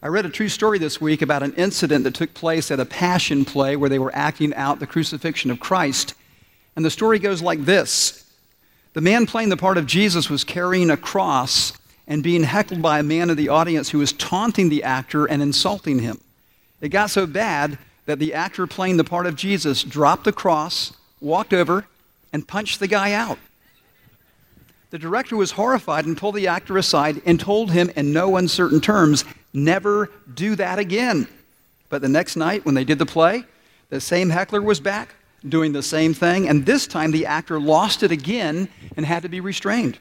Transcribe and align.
I 0.00 0.06
read 0.06 0.26
a 0.26 0.30
true 0.30 0.48
story 0.48 0.78
this 0.78 1.00
week 1.00 1.22
about 1.22 1.42
an 1.42 1.54
incident 1.54 2.04
that 2.04 2.14
took 2.14 2.32
place 2.32 2.70
at 2.70 2.78
a 2.78 2.84
passion 2.84 3.44
play 3.44 3.74
where 3.74 3.90
they 3.90 3.98
were 3.98 4.14
acting 4.14 4.54
out 4.54 4.78
the 4.78 4.86
crucifixion 4.86 5.50
of 5.50 5.58
Christ. 5.58 6.14
And 6.76 6.84
the 6.84 6.90
story 6.90 7.18
goes 7.18 7.42
like 7.42 7.64
this 7.64 8.24
The 8.92 9.00
man 9.00 9.26
playing 9.26 9.48
the 9.48 9.56
part 9.56 9.76
of 9.76 9.86
Jesus 9.86 10.30
was 10.30 10.44
carrying 10.44 10.90
a 10.90 10.96
cross 10.96 11.72
and 12.06 12.22
being 12.22 12.44
heckled 12.44 12.80
by 12.80 13.00
a 13.00 13.02
man 13.02 13.28
in 13.28 13.36
the 13.36 13.48
audience 13.48 13.90
who 13.90 13.98
was 13.98 14.12
taunting 14.12 14.68
the 14.68 14.84
actor 14.84 15.26
and 15.26 15.42
insulting 15.42 15.98
him. 15.98 16.20
It 16.80 16.90
got 16.90 17.10
so 17.10 17.26
bad 17.26 17.76
that 18.06 18.20
the 18.20 18.34
actor 18.34 18.68
playing 18.68 18.98
the 18.98 19.04
part 19.04 19.26
of 19.26 19.34
Jesus 19.34 19.82
dropped 19.82 20.22
the 20.22 20.32
cross, 20.32 20.92
walked 21.20 21.52
over, 21.52 21.86
and 22.32 22.46
punched 22.46 22.78
the 22.78 22.86
guy 22.86 23.12
out. 23.14 23.38
The 24.90 24.98
director 24.98 25.36
was 25.36 25.52
horrified 25.52 26.06
and 26.06 26.16
pulled 26.16 26.36
the 26.36 26.48
actor 26.48 26.78
aside 26.78 27.20
and 27.26 27.38
told 27.38 27.72
him 27.72 27.90
in 27.94 28.12
no 28.12 28.36
uncertain 28.36 28.80
terms, 28.80 29.24
never 29.52 30.10
do 30.32 30.54
that 30.56 30.78
again. 30.78 31.28
But 31.90 32.02
the 32.02 32.08
next 32.08 32.36
night, 32.36 32.64
when 32.64 32.74
they 32.74 32.84
did 32.84 32.98
the 32.98 33.06
play, 33.06 33.44
the 33.90 34.00
same 34.00 34.30
heckler 34.30 34.62
was 34.62 34.80
back 34.80 35.14
doing 35.46 35.72
the 35.72 35.82
same 35.82 36.14
thing, 36.14 36.48
and 36.48 36.66
this 36.66 36.86
time 36.86 37.10
the 37.10 37.26
actor 37.26 37.60
lost 37.60 38.02
it 38.02 38.10
again 38.10 38.68
and 38.96 39.06
had 39.06 39.22
to 39.22 39.28
be 39.28 39.40
restrained. 39.40 39.98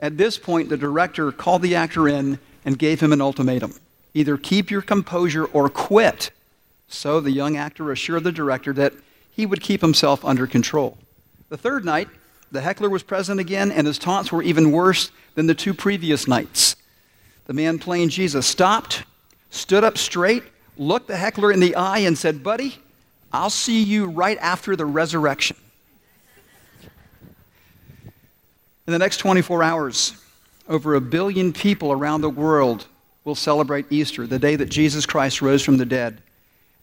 At 0.00 0.16
this 0.16 0.38
point, 0.38 0.68
the 0.68 0.76
director 0.76 1.30
called 1.30 1.62
the 1.62 1.74
actor 1.74 2.08
in 2.08 2.38
and 2.64 2.78
gave 2.78 3.00
him 3.00 3.12
an 3.12 3.20
ultimatum 3.20 3.74
either 4.14 4.36
keep 4.36 4.70
your 4.70 4.82
composure 4.82 5.44
or 5.44 5.68
quit. 5.68 6.30
So 6.88 7.20
the 7.20 7.30
young 7.30 7.56
actor 7.56 7.92
assured 7.92 8.24
the 8.24 8.32
director 8.32 8.72
that 8.72 8.94
he 9.30 9.46
would 9.46 9.60
keep 9.60 9.80
himself 9.80 10.24
under 10.24 10.46
control. 10.46 10.98
The 11.50 11.58
third 11.58 11.84
night, 11.84 12.08
the 12.50 12.60
heckler 12.60 12.88
was 12.88 13.02
present 13.02 13.40
again, 13.40 13.70
and 13.70 13.86
his 13.86 13.98
taunts 13.98 14.32
were 14.32 14.42
even 14.42 14.72
worse 14.72 15.10
than 15.34 15.46
the 15.46 15.54
two 15.54 15.74
previous 15.74 16.26
nights. 16.26 16.76
The 17.46 17.52
man 17.52 17.78
playing 17.78 18.08
Jesus 18.08 18.46
stopped, 18.46 19.04
stood 19.50 19.84
up 19.84 19.98
straight, 19.98 20.42
looked 20.76 21.08
the 21.08 21.16
heckler 21.16 21.52
in 21.52 21.60
the 21.60 21.74
eye, 21.74 22.00
and 22.00 22.16
said, 22.16 22.42
Buddy, 22.42 22.76
I'll 23.32 23.50
see 23.50 23.82
you 23.82 24.06
right 24.06 24.38
after 24.38 24.76
the 24.76 24.86
resurrection. 24.86 25.56
In 28.86 28.92
the 28.92 28.98
next 28.98 29.18
24 29.18 29.62
hours, 29.62 30.14
over 30.66 30.94
a 30.94 31.00
billion 31.00 31.52
people 31.52 31.92
around 31.92 32.22
the 32.22 32.30
world 32.30 32.86
will 33.24 33.34
celebrate 33.34 33.84
Easter, 33.90 34.26
the 34.26 34.38
day 34.38 34.56
that 34.56 34.70
Jesus 34.70 35.04
Christ 35.04 35.42
rose 35.42 35.62
from 35.62 35.76
the 35.76 35.84
dead. 35.84 36.22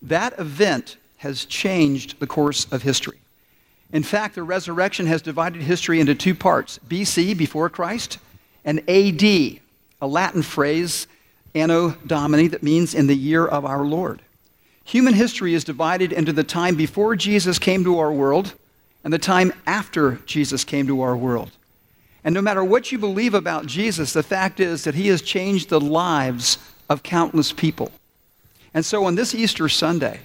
That 0.03 0.37
event 0.39 0.97
has 1.17 1.45
changed 1.45 2.19
the 2.19 2.27
course 2.27 2.71
of 2.71 2.83
history. 2.83 3.17
In 3.93 4.03
fact, 4.03 4.35
the 4.35 4.43
resurrection 4.43 5.05
has 5.05 5.21
divided 5.21 5.61
history 5.61 5.99
into 5.99 6.15
two 6.15 6.35
parts 6.35 6.79
BC, 6.87 7.37
before 7.37 7.69
Christ, 7.69 8.17
and 8.63 8.79
AD, 8.89 9.23
a 9.23 10.07
Latin 10.07 10.41
phrase, 10.41 11.07
Anno 11.53 11.91
Domini, 12.05 12.47
that 12.47 12.63
means 12.63 12.93
in 12.93 13.07
the 13.07 13.15
year 13.15 13.45
of 13.45 13.63
our 13.63 13.85
Lord. 13.85 14.21
Human 14.83 15.13
history 15.13 15.53
is 15.53 15.63
divided 15.63 16.11
into 16.11 16.33
the 16.33 16.43
time 16.43 16.75
before 16.75 17.15
Jesus 17.15 17.57
came 17.57 17.83
to 17.83 17.97
our 17.99 18.11
world 18.11 18.53
and 19.03 19.13
the 19.13 19.19
time 19.19 19.53
after 19.65 20.19
Jesus 20.25 20.63
came 20.63 20.87
to 20.87 21.01
our 21.01 21.15
world. 21.15 21.51
And 22.23 22.33
no 22.33 22.41
matter 22.41 22.63
what 22.63 22.91
you 22.91 22.97
believe 22.97 23.35
about 23.35 23.67
Jesus, 23.67 24.13
the 24.13 24.23
fact 24.23 24.59
is 24.59 24.83
that 24.83 24.95
he 24.95 25.07
has 25.07 25.21
changed 25.21 25.69
the 25.69 25.79
lives 25.79 26.57
of 26.89 27.03
countless 27.03 27.53
people. 27.53 27.91
And 28.73 28.83
so 28.83 29.05
on 29.05 29.15
this 29.15 29.33
Easter 29.33 29.69
Sunday, 29.69 30.19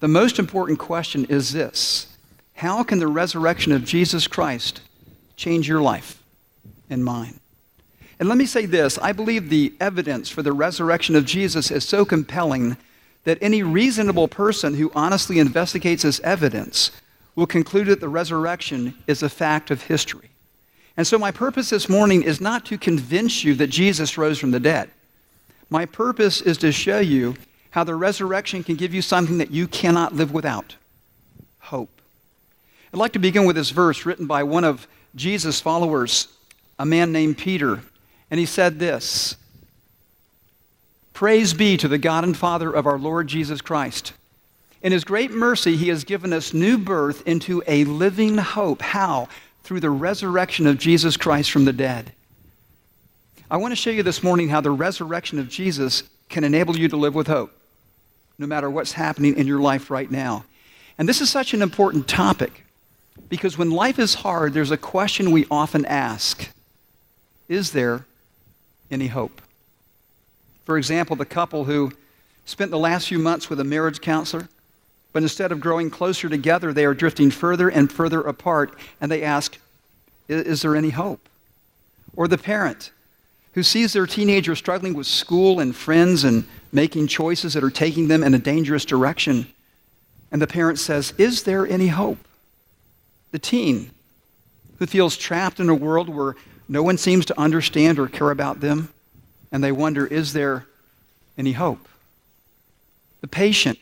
the 0.00 0.08
most 0.08 0.38
important 0.38 0.78
question 0.78 1.24
is 1.26 1.52
this 1.52 2.11
how 2.54 2.82
can 2.82 2.98
the 2.98 3.08
resurrection 3.08 3.72
of 3.72 3.84
Jesus 3.84 4.26
Christ 4.26 4.80
change 5.36 5.68
your 5.68 5.80
life 5.80 6.22
and 6.90 7.04
mine? 7.04 7.40
And 8.18 8.28
let 8.28 8.38
me 8.38 8.46
say 8.46 8.66
this 8.66 8.98
I 8.98 9.12
believe 9.12 9.48
the 9.48 9.74
evidence 9.80 10.28
for 10.28 10.42
the 10.42 10.52
resurrection 10.52 11.16
of 11.16 11.24
Jesus 11.24 11.70
is 11.70 11.84
so 11.84 12.04
compelling 12.04 12.76
that 13.24 13.38
any 13.40 13.62
reasonable 13.62 14.28
person 14.28 14.74
who 14.74 14.92
honestly 14.94 15.38
investigates 15.38 16.02
this 16.02 16.20
evidence 16.20 16.90
will 17.34 17.46
conclude 17.46 17.86
that 17.86 18.00
the 18.00 18.08
resurrection 18.08 18.94
is 19.06 19.22
a 19.22 19.28
fact 19.28 19.70
of 19.70 19.82
history. 19.82 20.30
And 20.96 21.06
so, 21.06 21.18
my 21.18 21.30
purpose 21.30 21.70
this 21.70 21.88
morning 21.88 22.22
is 22.22 22.40
not 22.40 22.66
to 22.66 22.76
convince 22.76 23.44
you 23.44 23.54
that 23.54 23.68
Jesus 23.68 24.18
rose 24.18 24.38
from 24.38 24.50
the 24.50 24.60
dead. 24.60 24.90
My 25.70 25.86
purpose 25.86 26.42
is 26.42 26.58
to 26.58 26.70
show 26.70 26.98
you 26.98 27.34
how 27.70 27.84
the 27.84 27.94
resurrection 27.94 28.62
can 28.62 28.76
give 28.76 28.92
you 28.92 29.00
something 29.00 29.38
that 29.38 29.50
you 29.50 29.66
cannot 29.66 30.14
live 30.14 30.32
without 30.32 30.76
hope. 31.58 32.01
I'd 32.92 32.98
like 32.98 33.12
to 33.12 33.18
begin 33.18 33.46
with 33.46 33.56
this 33.56 33.70
verse 33.70 34.04
written 34.04 34.26
by 34.26 34.42
one 34.42 34.64
of 34.64 34.86
Jesus' 35.14 35.60
followers, 35.60 36.28
a 36.78 36.84
man 36.84 37.10
named 37.10 37.38
Peter. 37.38 37.80
And 38.30 38.38
he 38.38 38.44
said 38.44 38.78
this 38.78 39.36
Praise 41.14 41.54
be 41.54 41.76
to 41.78 41.88
the 41.88 41.98
God 41.98 42.24
and 42.24 42.36
Father 42.36 42.70
of 42.70 42.86
our 42.86 42.98
Lord 42.98 43.28
Jesus 43.28 43.62
Christ. 43.62 44.12
In 44.82 44.92
his 44.92 45.04
great 45.04 45.30
mercy, 45.30 45.76
he 45.76 45.88
has 45.88 46.04
given 46.04 46.32
us 46.32 46.52
new 46.52 46.76
birth 46.76 47.26
into 47.26 47.62
a 47.66 47.84
living 47.84 48.36
hope. 48.36 48.82
How? 48.82 49.28
Through 49.62 49.80
the 49.80 49.90
resurrection 49.90 50.66
of 50.66 50.78
Jesus 50.78 51.16
Christ 51.16 51.50
from 51.50 51.64
the 51.64 51.72
dead. 51.72 52.12
I 53.50 53.58
want 53.58 53.72
to 53.72 53.76
show 53.76 53.90
you 53.90 54.02
this 54.02 54.22
morning 54.22 54.48
how 54.48 54.60
the 54.60 54.70
resurrection 54.70 55.38
of 55.38 55.48
Jesus 55.48 56.02
can 56.28 56.42
enable 56.42 56.76
you 56.76 56.88
to 56.88 56.96
live 56.96 57.14
with 57.14 57.28
hope, 57.28 57.56
no 58.38 58.46
matter 58.46 58.68
what's 58.68 58.92
happening 58.92 59.36
in 59.36 59.46
your 59.46 59.60
life 59.60 59.90
right 59.90 60.10
now. 60.10 60.44
And 60.98 61.08
this 61.08 61.20
is 61.20 61.30
such 61.30 61.54
an 61.54 61.62
important 61.62 62.08
topic 62.08 62.64
because 63.32 63.56
when 63.56 63.70
life 63.70 63.98
is 63.98 64.12
hard, 64.12 64.52
there's 64.52 64.72
a 64.72 64.76
question 64.76 65.30
we 65.30 65.46
often 65.50 65.86
ask 65.86 66.50
Is 67.48 67.72
there 67.72 68.04
any 68.90 69.06
hope? 69.06 69.40
For 70.66 70.76
example, 70.76 71.16
the 71.16 71.24
couple 71.24 71.64
who 71.64 71.92
spent 72.44 72.70
the 72.70 72.78
last 72.78 73.08
few 73.08 73.18
months 73.18 73.48
with 73.48 73.58
a 73.58 73.64
marriage 73.64 74.02
counselor, 74.02 74.50
but 75.14 75.22
instead 75.22 75.50
of 75.50 75.60
growing 75.60 75.88
closer 75.88 76.28
together, 76.28 76.74
they 76.74 76.84
are 76.84 76.92
drifting 76.92 77.30
further 77.30 77.70
and 77.70 77.90
further 77.90 78.20
apart, 78.20 78.74
and 79.00 79.10
they 79.10 79.22
ask, 79.22 79.56
Is 80.28 80.60
there 80.60 80.76
any 80.76 80.90
hope? 80.90 81.26
Or 82.14 82.28
the 82.28 82.36
parent 82.36 82.90
who 83.54 83.62
sees 83.62 83.94
their 83.94 84.06
teenager 84.06 84.54
struggling 84.54 84.92
with 84.92 85.06
school 85.06 85.58
and 85.58 85.74
friends 85.74 86.22
and 86.22 86.44
making 86.70 87.06
choices 87.06 87.54
that 87.54 87.64
are 87.64 87.70
taking 87.70 88.08
them 88.08 88.22
in 88.22 88.34
a 88.34 88.38
dangerous 88.38 88.84
direction, 88.84 89.50
and 90.30 90.42
the 90.42 90.46
parent 90.46 90.78
says, 90.78 91.14
Is 91.16 91.44
there 91.44 91.66
any 91.66 91.86
hope? 91.86 92.18
The 93.32 93.38
teen 93.38 93.90
who 94.78 94.86
feels 94.86 95.16
trapped 95.16 95.58
in 95.58 95.68
a 95.68 95.74
world 95.74 96.08
where 96.08 96.36
no 96.68 96.82
one 96.82 96.96
seems 96.96 97.26
to 97.26 97.38
understand 97.38 97.98
or 97.98 98.06
care 98.06 98.30
about 98.30 98.60
them, 98.60 98.92
and 99.50 99.62
they 99.62 99.72
wonder, 99.72 100.06
is 100.06 100.32
there 100.32 100.66
any 101.36 101.52
hope? 101.52 101.88
The 103.20 103.28
patient 103.28 103.78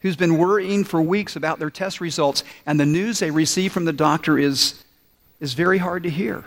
who's 0.00 0.16
been 0.16 0.38
worrying 0.38 0.84
for 0.84 1.02
weeks 1.02 1.36
about 1.36 1.58
their 1.58 1.70
test 1.70 2.00
results, 2.00 2.44
and 2.66 2.78
the 2.78 2.86
news 2.86 3.18
they 3.18 3.30
receive 3.30 3.72
from 3.72 3.84
the 3.84 3.92
doctor 3.92 4.38
is, 4.38 4.82
is 5.40 5.54
very 5.54 5.78
hard 5.78 6.02
to 6.04 6.10
hear. 6.10 6.44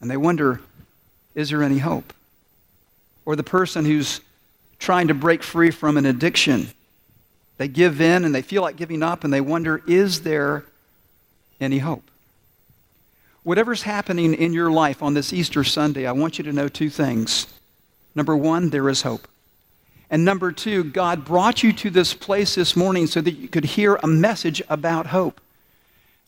And 0.00 0.10
they 0.10 0.16
wonder, 0.16 0.60
is 1.34 1.50
there 1.50 1.62
any 1.62 1.78
hope? 1.78 2.12
Or 3.24 3.36
the 3.36 3.42
person 3.42 3.84
who's 3.84 4.20
trying 4.78 5.08
to 5.08 5.14
break 5.14 5.42
free 5.42 5.70
from 5.70 5.96
an 5.96 6.06
addiction. 6.06 6.68
They 7.56 7.68
give 7.68 8.00
in 8.00 8.24
and 8.24 8.34
they 8.34 8.42
feel 8.42 8.62
like 8.62 8.76
giving 8.76 9.02
up, 9.02 9.24
and 9.24 9.32
they 9.32 9.40
wonder, 9.40 9.82
is 9.86 10.22
there 10.22 10.64
any 11.60 11.78
hope. 11.78 12.10
Whatever's 13.42 13.82
happening 13.82 14.34
in 14.34 14.52
your 14.52 14.70
life 14.70 15.02
on 15.02 15.14
this 15.14 15.32
Easter 15.32 15.64
Sunday, 15.64 16.06
I 16.06 16.12
want 16.12 16.38
you 16.38 16.44
to 16.44 16.52
know 16.52 16.68
two 16.68 16.90
things. 16.90 17.46
Number 18.14 18.36
one, 18.36 18.70
there 18.70 18.88
is 18.88 19.02
hope. 19.02 19.28
And 20.10 20.24
number 20.24 20.52
two, 20.52 20.84
God 20.84 21.24
brought 21.24 21.62
you 21.62 21.72
to 21.74 21.90
this 21.90 22.14
place 22.14 22.54
this 22.54 22.74
morning 22.74 23.06
so 23.06 23.20
that 23.20 23.32
you 23.32 23.48
could 23.48 23.64
hear 23.64 23.96
a 23.96 24.06
message 24.06 24.62
about 24.68 25.06
hope. 25.06 25.40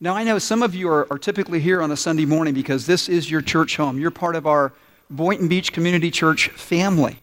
Now, 0.01 0.17
I 0.17 0.25
know 0.25 0.39
some 0.39 0.63
of 0.63 0.75
you 0.75 0.89
are, 0.89 1.07
are, 1.11 1.19
typically 1.19 1.61
here 1.61 1.83
on 1.83 1.91
a 1.91 1.97
Sunday 1.97 2.25
morning 2.25 2.55
because 2.55 2.87
this 2.87 3.09
is 3.09 3.31
your 3.31 3.43
church 3.43 3.77
home. 3.77 3.99
You're 3.99 4.11
part 4.11 4.35
of 4.35 4.47
our 4.47 4.73
Boynton 5.11 5.49
Beach 5.49 5.73
Community 5.73 6.11
Church 6.11 6.49
family. 6.49 7.19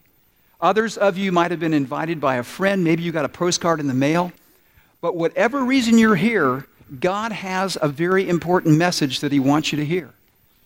Others 0.60 0.96
of 0.96 1.16
you 1.16 1.32
might 1.32 1.50
have 1.50 1.58
been 1.58 1.74
invited 1.74 2.20
by 2.20 2.36
a 2.36 2.42
friend. 2.42 2.84
Maybe 2.84 3.02
you 3.02 3.10
got 3.10 3.24
a 3.24 3.28
postcard 3.28 3.80
in 3.80 3.88
the 3.88 3.94
mail. 3.94 4.32
But 5.00 5.16
whatever 5.16 5.64
reason 5.64 5.98
you're 5.98 6.16
here, 6.16 6.66
God 7.00 7.32
has 7.32 7.76
a 7.80 7.88
very 7.88 8.28
important 8.28 8.78
message 8.78 9.20
that 9.20 9.32
He 9.32 9.40
wants 9.40 9.72
you 9.72 9.76
to 9.76 9.84
hear. 9.84 10.10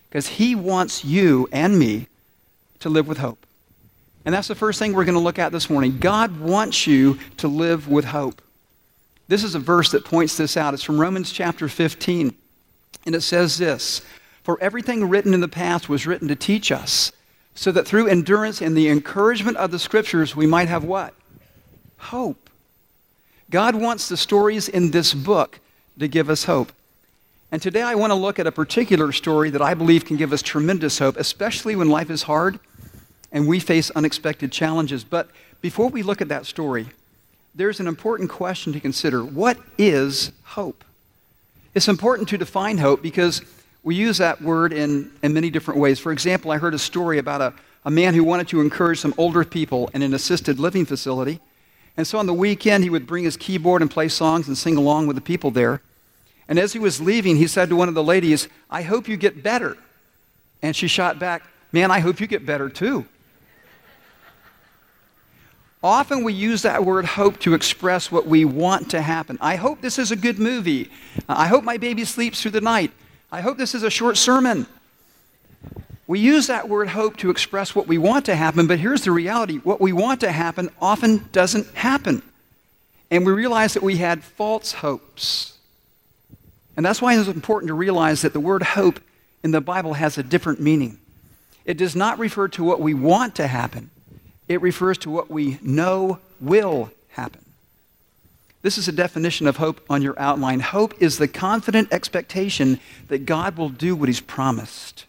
Because 0.09 0.29
He 0.29 0.55
wants 0.55 1.05
you 1.05 1.49
and 1.53 1.79
me 1.79 2.07
to 2.81 2.89
live 2.89 3.09
with 3.09 3.19
hope. 3.19 3.47
And 4.25 4.35
that's 4.35 4.49
the 4.49 4.55
first 4.55 4.79
thing 4.79 4.93
we're 4.93 5.05
going 5.05 5.17
to 5.17 5.21
look 5.21 5.39
at 5.39 5.53
this 5.53 5.69
morning. 5.69 5.99
God 5.99 6.39
wants 6.39 6.87
you 6.87 7.19
to 7.39 7.49
live 7.49 7.89
with 7.89 8.05
hope. 8.07 8.41
This 9.29 9.43
is 9.43 9.55
a 9.55 9.61
verse 9.61 9.91
that 9.93 10.05
points 10.05 10.37
this 10.37 10.57
out. 10.57 10.75
It's 10.75 10.83
from 10.83 11.01
Romans 11.01 11.33
chapter 11.33 11.69
15. 11.69 12.35
And 13.07 13.15
it 13.15 13.23
says 13.23 13.59
this 13.59 14.03
For 14.43 14.61
everything 14.61 15.09
written 15.09 15.35
in 15.35 15.41
the 15.41 15.49
past 15.49 15.89
was 15.89 16.07
written 16.07 16.29
to 16.29 16.37
teach 16.37 16.71
us, 16.71 17.13
so 17.55 17.73
that 17.73 17.87
through 17.87 18.07
endurance 18.09 18.61
and 18.61 18.77
the 18.77 18.89
encouragement 18.89 19.57
of 19.57 19.71
the 19.71 19.79
scriptures 19.79 20.37
we 20.37 20.47
might 20.47 20.69
have 20.69 20.85
what? 20.85 21.15
Hope. 21.97 22.51
God 23.51 23.75
wants 23.75 24.09
the 24.09 24.17
stories 24.17 24.69
in 24.69 24.93
this 24.93 25.13
book 25.15 25.61
to 25.99 26.09
give 26.09 26.31
us 26.31 26.45
hope. 26.45 26.73
And 27.51 27.61
today 27.61 27.83
I 27.83 27.95
want 27.95 28.11
to 28.11 28.15
look 28.15 28.39
at 28.39 28.47
a 28.47 28.53
particular 28.53 29.13
story 29.13 29.51
that 29.51 29.61
I 29.61 29.75
believe 29.75 30.05
can 30.05 30.17
give 30.17 30.33
us 30.33 30.41
tremendous 30.41 30.99
hope, 30.99 31.17
especially 31.17 31.77
when 31.77 31.89
life 31.89 32.11
is 32.11 32.23
hard 32.23 32.59
and 33.31 33.47
we 33.47 33.61
face 33.61 33.91
unexpected 33.91 34.53
challenges. 34.53 35.05
But 35.05 35.29
before 35.61 35.89
we 35.89 36.03
look 36.03 36.21
at 36.21 36.29
that 36.29 36.47
story, 36.47 36.87
there's 37.55 37.81
an 37.81 37.87
important 37.87 38.31
question 38.31 38.73
to 38.73 38.81
consider. 38.81 39.23
What 39.23 39.59
is 39.77 40.33
hope? 40.45 40.85
It's 41.75 41.89
important 41.89 42.29
to 42.31 42.39
define 42.39 42.79
hope 42.79 43.03
because 43.03 43.43
we 43.83 43.95
use 43.95 44.19
that 44.19 44.41
word 44.41 44.73
in, 44.73 45.11
in 45.23 45.33
many 45.33 45.51
different 45.51 45.81
ways. 45.81 45.99
For 45.99 46.13
example, 46.13 46.51
I 46.51 46.59
heard 46.59 46.75
a 46.75 46.79
story 46.79 47.19
about 47.19 47.41
a, 47.41 47.53
a 47.85 47.91
man 47.91 48.15
who 48.15 48.25
wanted 48.25 48.49
to 48.49 48.61
encourage 48.61 49.01
some 49.01 49.15
older 49.19 49.45
people 49.45 49.91
in 49.93 50.03
an 50.03 50.15
assisted 50.15 50.59
living 50.59 50.87
facility. 50.87 51.41
And 51.97 52.07
so 52.07 52.19
on 52.19 52.27
the 52.27 52.35
weekend, 52.35 52.85
he 52.85 52.91
would 52.91 53.07
bring 53.07 53.25
his 53.25 53.37
keyboard 53.37 53.83
and 53.83 53.91
play 53.91 54.09
songs 54.09 54.49
and 54.49 54.57
sing 54.57 54.77
along 54.77 55.07
with 55.07 55.17
the 55.17 55.23
people 55.23 55.51
there. 55.51 55.83
And 56.49 56.59
as 56.59 56.73
he 56.73 56.79
was 56.79 57.01
leaving, 57.01 57.37
he 57.37 57.47
said 57.47 57.69
to 57.69 57.77
one 57.77 57.89
of 57.89 57.95
the 57.95 58.03
ladies, 58.03 58.49
I 58.71 58.83
hope 58.83 59.09
you 59.09 59.17
get 59.17 59.43
better. 59.43 59.77
And 60.63 60.75
she 60.75 60.89
shot 60.89 61.19
back, 61.19 61.43
Man, 61.73 61.91
I 61.91 62.01
hope 62.01 62.21
you 62.21 62.27
get 62.27 62.45
better 62.45 62.69
too. 62.69 63.07
Often 65.83 66.23
we 66.23 66.33
use 66.33 66.63
that 66.63 66.85
word 66.85 67.05
hope 67.05 67.41
to 67.41 67.55
express 67.55 68.13
what 68.13 68.27
we 68.27 68.45
want 68.45 68.91
to 68.91 69.01
happen. 69.01 69.39
I 69.41 69.57
hope 69.57 69.81
this 69.81 69.99
is 69.99 70.13
a 70.13 70.17
good 70.17 70.39
movie. 70.39 70.91
I 71.29 71.49
hope 71.49 71.65
my 71.65 71.77
baby 71.77 72.05
sleeps 72.05 72.41
through 72.41 72.53
the 72.53 72.61
night. 72.61 72.93
I 73.33 73.41
hope 73.41 73.57
this 73.57 73.75
is 73.75 73.83
a 73.83 73.91
short 73.91 74.17
sermon. 74.17 74.67
We 76.07 76.19
use 76.19 76.49
that 76.49 76.69
word 76.69 76.89
hope 76.89 77.17
to 77.19 77.31
express 77.31 77.75
what 77.75 77.87
we 77.87 77.97
want 77.99 78.27
to 78.27 78.35
happen, 78.35 78.67
but 78.67 78.79
here's 78.79 79.03
the 79.03 79.13
reality 79.13 79.59
what 79.59 79.81
we 79.81 79.93
want 79.93 80.21
to 80.21 80.33
happen 80.33 80.71
often 80.81 81.29
doesn't 81.33 81.75
happen. 81.75 82.23
And 83.11 83.25
we 83.27 83.33
realize 83.33 83.75
that 83.75 83.83
we 83.83 83.97
had 83.97 84.25
false 84.25 84.73
hopes. 84.73 85.59
And 86.77 86.85
that's 86.85 87.03
why 87.03 87.17
it's 87.17 87.29
important 87.29 87.69
to 87.69 87.75
realize 87.75 88.23
that 88.23 88.33
the 88.33 88.41
word 88.41 88.63
hope 88.63 89.01
in 89.45 89.51
the 89.51 89.61
Bible 89.61 89.95
has 89.95 90.19
a 90.19 90.23
different 90.23 90.61
meaning. 90.61 90.99
It 91.65 91.77
does 91.77 91.95
not 91.95 92.19
refer 92.19 92.49
to 92.49 92.65
what 92.65 92.81
we 92.81 92.95
want 92.95 93.35
to 93.37 93.47
happen, 93.47 93.91
it 94.49 94.61
refers 94.61 94.99
to 94.99 95.11
what 95.11 95.31
we 95.31 95.59
know 95.63 96.19
will 96.41 96.91
happen. 97.11 97.45
This 98.63 98.79
is 98.79 98.87
a 98.87 98.93
definition 98.93 99.49
of 99.49 99.57
hope 99.57 99.85
on 99.91 100.03
your 100.03 100.19
outline. 100.19 100.61
Hope 100.61 100.95
is 101.03 101.19
the 101.19 101.27
confident 101.27 101.93
expectation 101.93 102.79
that 103.09 103.27
God 103.27 103.57
will 103.57 103.69
do 103.69 103.97
what 103.97 104.09
He's 104.09 104.21
promised. 104.21 105.05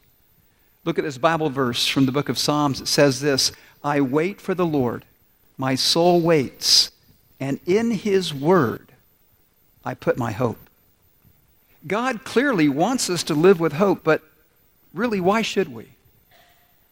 Look 0.85 0.99
at 0.99 1.05
this 1.05 1.17
Bible 1.17 1.49
verse 1.49 1.87
from 1.87 2.05
the 2.05 2.11
book 2.11 2.29
of 2.29 2.37
Psalms. 2.37 2.81
It 2.81 2.87
says 2.87 3.21
this 3.21 3.51
I 3.83 4.01
wait 4.01 4.41
for 4.41 4.53
the 4.53 4.65
Lord, 4.65 5.05
my 5.57 5.75
soul 5.75 6.19
waits, 6.21 6.91
and 7.39 7.59
in 7.65 7.91
His 7.91 8.33
word 8.33 8.91
I 9.85 9.93
put 9.93 10.17
my 10.17 10.31
hope. 10.31 10.57
God 11.85 12.23
clearly 12.23 12.69
wants 12.69 13.09
us 13.09 13.23
to 13.23 13.33
live 13.33 13.59
with 13.59 13.73
hope, 13.73 14.03
but 14.03 14.21
really, 14.93 15.19
why 15.19 15.41
should 15.41 15.73
we? 15.73 15.87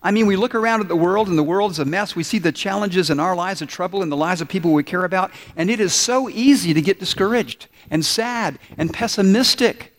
I 0.03 0.11
mean, 0.11 0.25
we 0.25 0.35
look 0.35 0.55
around 0.55 0.81
at 0.81 0.87
the 0.87 0.95
world, 0.95 1.27
and 1.27 1.37
the 1.37 1.43
world 1.43 1.71
is 1.71 1.79
a 1.79 1.85
mess. 1.85 2.15
We 2.15 2.23
see 2.23 2.39
the 2.39 2.51
challenges 2.51 3.09
in 3.09 3.19
our 3.19 3.35
lives, 3.35 3.59
the 3.59 3.67
trouble 3.67 4.01
in 4.01 4.09
the 4.09 4.17
lives 4.17 4.41
of 4.41 4.47
people 4.47 4.73
we 4.73 4.83
care 4.83 5.05
about, 5.05 5.31
and 5.55 5.69
it 5.69 5.79
is 5.79 5.93
so 5.93 6.27
easy 6.27 6.73
to 6.73 6.81
get 6.81 6.99
discouraged 6.99 7.67
and 7.89 8.03
sad 8.03 8.57
and 8.77 8.91
pessimistic. 8.91 9.90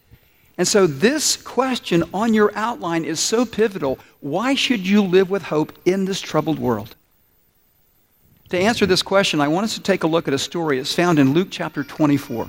And 0.62 0.68
so, 0.68 0.86
this 0.86 1.36
question 1.36 2.04
on 2.14 2.34
your 2.34 2.52
outline 2.54 3.04
is 3.04 3.18
so 3.18 3.44
pivotal. 3.44 3.98
Why 4.20 4.54
should 4.54 4.86
you 4.86 5.02
live 5.02 5.28
with 5.28 5.42
hope 5.42 5.72
in 5.84 6.04
this 6.04 6.20
troubled 6.20 6.60
world? 6.60 6.94
To 8.50 8.56
answer 8.56 8.86
this 8.86 9.02
question, 9.02 9.40
I 9.40 9.48
want 9.48 9.64
us 9.64 9.74
to 9.74 9.80
take 9.80 10.04
a 10.04 10.06
look 10.06 10.28
at 10.28 10.34
a 10.34 10.38
story. 10.38 10.78
It's 10.78 10.94
found 10.94 11.18
in 11.18 11.32
Luke 11.32 11.48
chapter 11.50 11.82
24. 11.82 12.46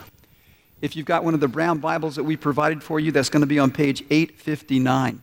If 0.80 0.96
you've 0.96 1.08
got 1.08 1.24
one 1.24 1.34
of 1.34 1.40
the 1.40 1.48
brown 1.48 1.80
Bibles 1.80 2.16
that 2.18 2.24
we 2.24 2.38
provided 2.38 2.84
for 2.84 3.00
you, 3.00 3.12
that's 3.12 3.30
going 3.30 3.42
to 3.42 3.48
be 3.48 3.58
on 3.58 3.72
page 3.72 4.04
859. 4.12 5.20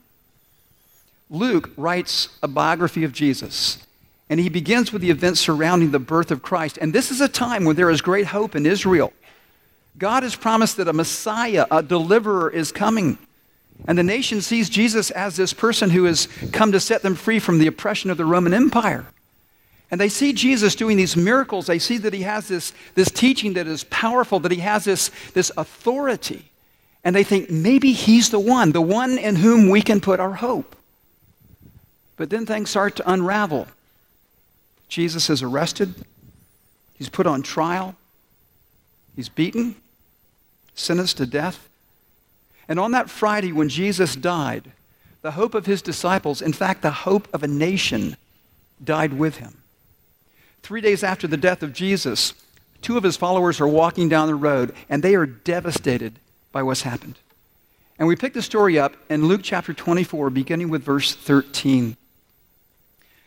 Luke 1.31 1.71
writes 1.77 2.31
a 2.43 2.49
biography 2.49 3.05
of 3.05 3.13
Jesus, 3.13 3.87
and 4.29 4.41
he 4.41 4.49
begins 4.49 4.93
with 4.93 5.01
the 5.01 5.11
events 5.11 5.39
surrounding 5.39 5.93
the 5.93 6.01
birth 6.01 6.33
of 6.33 6.43
Christ. 6.43 6.77
And 6.77 6.93
this 6.93 7.13
is 7.13 7.21
a 7.21 7.29
time 7.29 7.65
when 7.65 7.77
there 7.77 7.91
is 7.91 8.03
great 8.03 8.27
hope 8.27 8.57
in 8.57 8.67
Israel. 8.67 9.13
God 10.01 10.23
has 10.23 10.35
promised 10.35 10.79
that 10.79 10.89
a 10.89 10.95
Messiah, 10.95 11.67
a 11.71 11.83
deliverer, 11.83 12.51
is 12.51 12.73
coming. 12.73 13.19
And 13.87 13.99
the 13.99 14.03
nation 14.03 14.41
sees 14.41 14.71
Jesus 14.71 15.11
as 15.11 15.37
this 15.37 15.53
person 15.53 15.91
who 15.91 16.05
has 16.05 16.27
come 16.53 16.73
to 16.73 16.81
set 16.81 17.03
them 17.03 17.15
free 17.15 17.39
from 17.39 17.59
the 17.59 17.67
oppression 17.67 18.11
of 18.11 18.17
the 18.17 18.25
Roman 18.25 18.55
Empire. 18.55 19.07
And 19.91 20.01
they 20.01 20.09
see 20.09 20.33
Jesus 20.33 20.75
doing 20.75 20.97
these 20.97 21.19
miracles. 21.19 21.67
They 21.67 21.79
see 21.79 21.99
that 21.99 22.15
he 22.15 22.23
has 22.23 22.49
this, 22.49 22.73
this 22.95 23.11
teaching 23.11 23.53
that 23.55 23.67
is 23.67 23.85
powerful, 23.85 24.41
that 24.41 24.53
he 24.53 24.61
has 24.61 24.87
this, 24.87 25.11
this 25.35 25.53
authority. 25.59 26.51
And 27.05 27.15
they 27.15 27.25
think 27.25 27.51
maybe 27.51 27.93
he's 27.93 28.31
the 28.31 28.41
one, 28.41 28.73
the 28.73 28.81
one 28.81 29.19
in 29.19 29.37
whom 29.37 29.69
we 29.69 29.83
can 29.83 30.01
put 30.01 30.19
our 30.19 30.33
hope. 30.33 30.77
But 32.17 32.31
then 32.31 32.47
things 32.47 32.71
start 32.71 32.97
to 32.97 33.11
unravel. 33.11 33.67
Jesus 34.89 35.29
is 35.29 35.43
arrested, 35.43 35.95
he's 36.95 37.11
put 37.11 37.27
on 37.27 37.43
trial, 37.43 37.95
he's 39.15 39.29
beaten, 39.29 39.77
sentenced 40.75 41.17
to 41.19 41.27
death. 41.27 41.69
And 42.69 42.79
on 42.79 42.93
that 42.93 43.11
Friday, 43.11 43.53
when 43.53 43.69
Jesus 43.69 44.15
died, 44.15 44.73
the 45.23 45.33
hope 45.33 45.55
of 45.55 45.67
his 45.67 45.83
disciples, 45.83 46.41
in 46.41 46.53
fact, 46.53 46.83
the 46.83 46.91
hope 46.91 47.29
of 47.35 47.43
a 47.43 47.49
nation, 47.49 48.17
died 48.83 49.13
with 49.13 49.37
him. 49.37 49.59
Three 50.63 50.81
days 50.81 51.03
after 51.03 51.27
the 51.27 51.37
death 51.37 51.63
of 51.63 51.73
Jesus, 51.73 52.35
two 52.81 52.97
of 52.97 53.03
his 53.03 53.17
followers 53.17 53.61
are 53.61 53.69
walking 53.69 54.09
down 54.09 54.29
the 54.29 54.35
road, 54.35 54.75
and 54.89 55.03
they 55.03 55.15
are 55.15 55.27
devastated 55.27 56.19
by 56.53 56.63
what's 56.63 56.83
happened. 56.83 57.19
And 57.99 58.09
we 58.09 58.17
pick 58.17 58.33
the 58.33 58.43
story 58.43 58.79
up 58.79 58.95
in 59.11 59.27
Luke 59.27 59.43
chapter 59.43 59.75
24, 59.75 60.31
beginning 60.31 60.71
with 60.71 60.83
verse 60.83 61.15
13. 61.15 61.97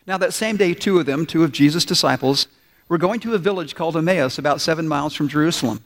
Now, 0.07 0.17
that 0.17 0.33
same 0.33 0.57
day, 0.57 0.73
two 0.73 0.99
of 0.99 1.05
them, 1.05 1.25
two 1.25 1.43
of 1.43 1.51
Jesus' 1.51 1.85
disciples, 1.85 2.47
were 2.89 2.97
going 2.97 3.19
to 3.21 3.35
a 3.35 3.37
village 3.37 3.75
called 3.75 3.95
Emmaus, 3.95 4.37
about 4.37 4.61
seven 4.61 4.87
miles 4.87 5.13
from 5.13 5.27
Jerusalem. 5.27 5.83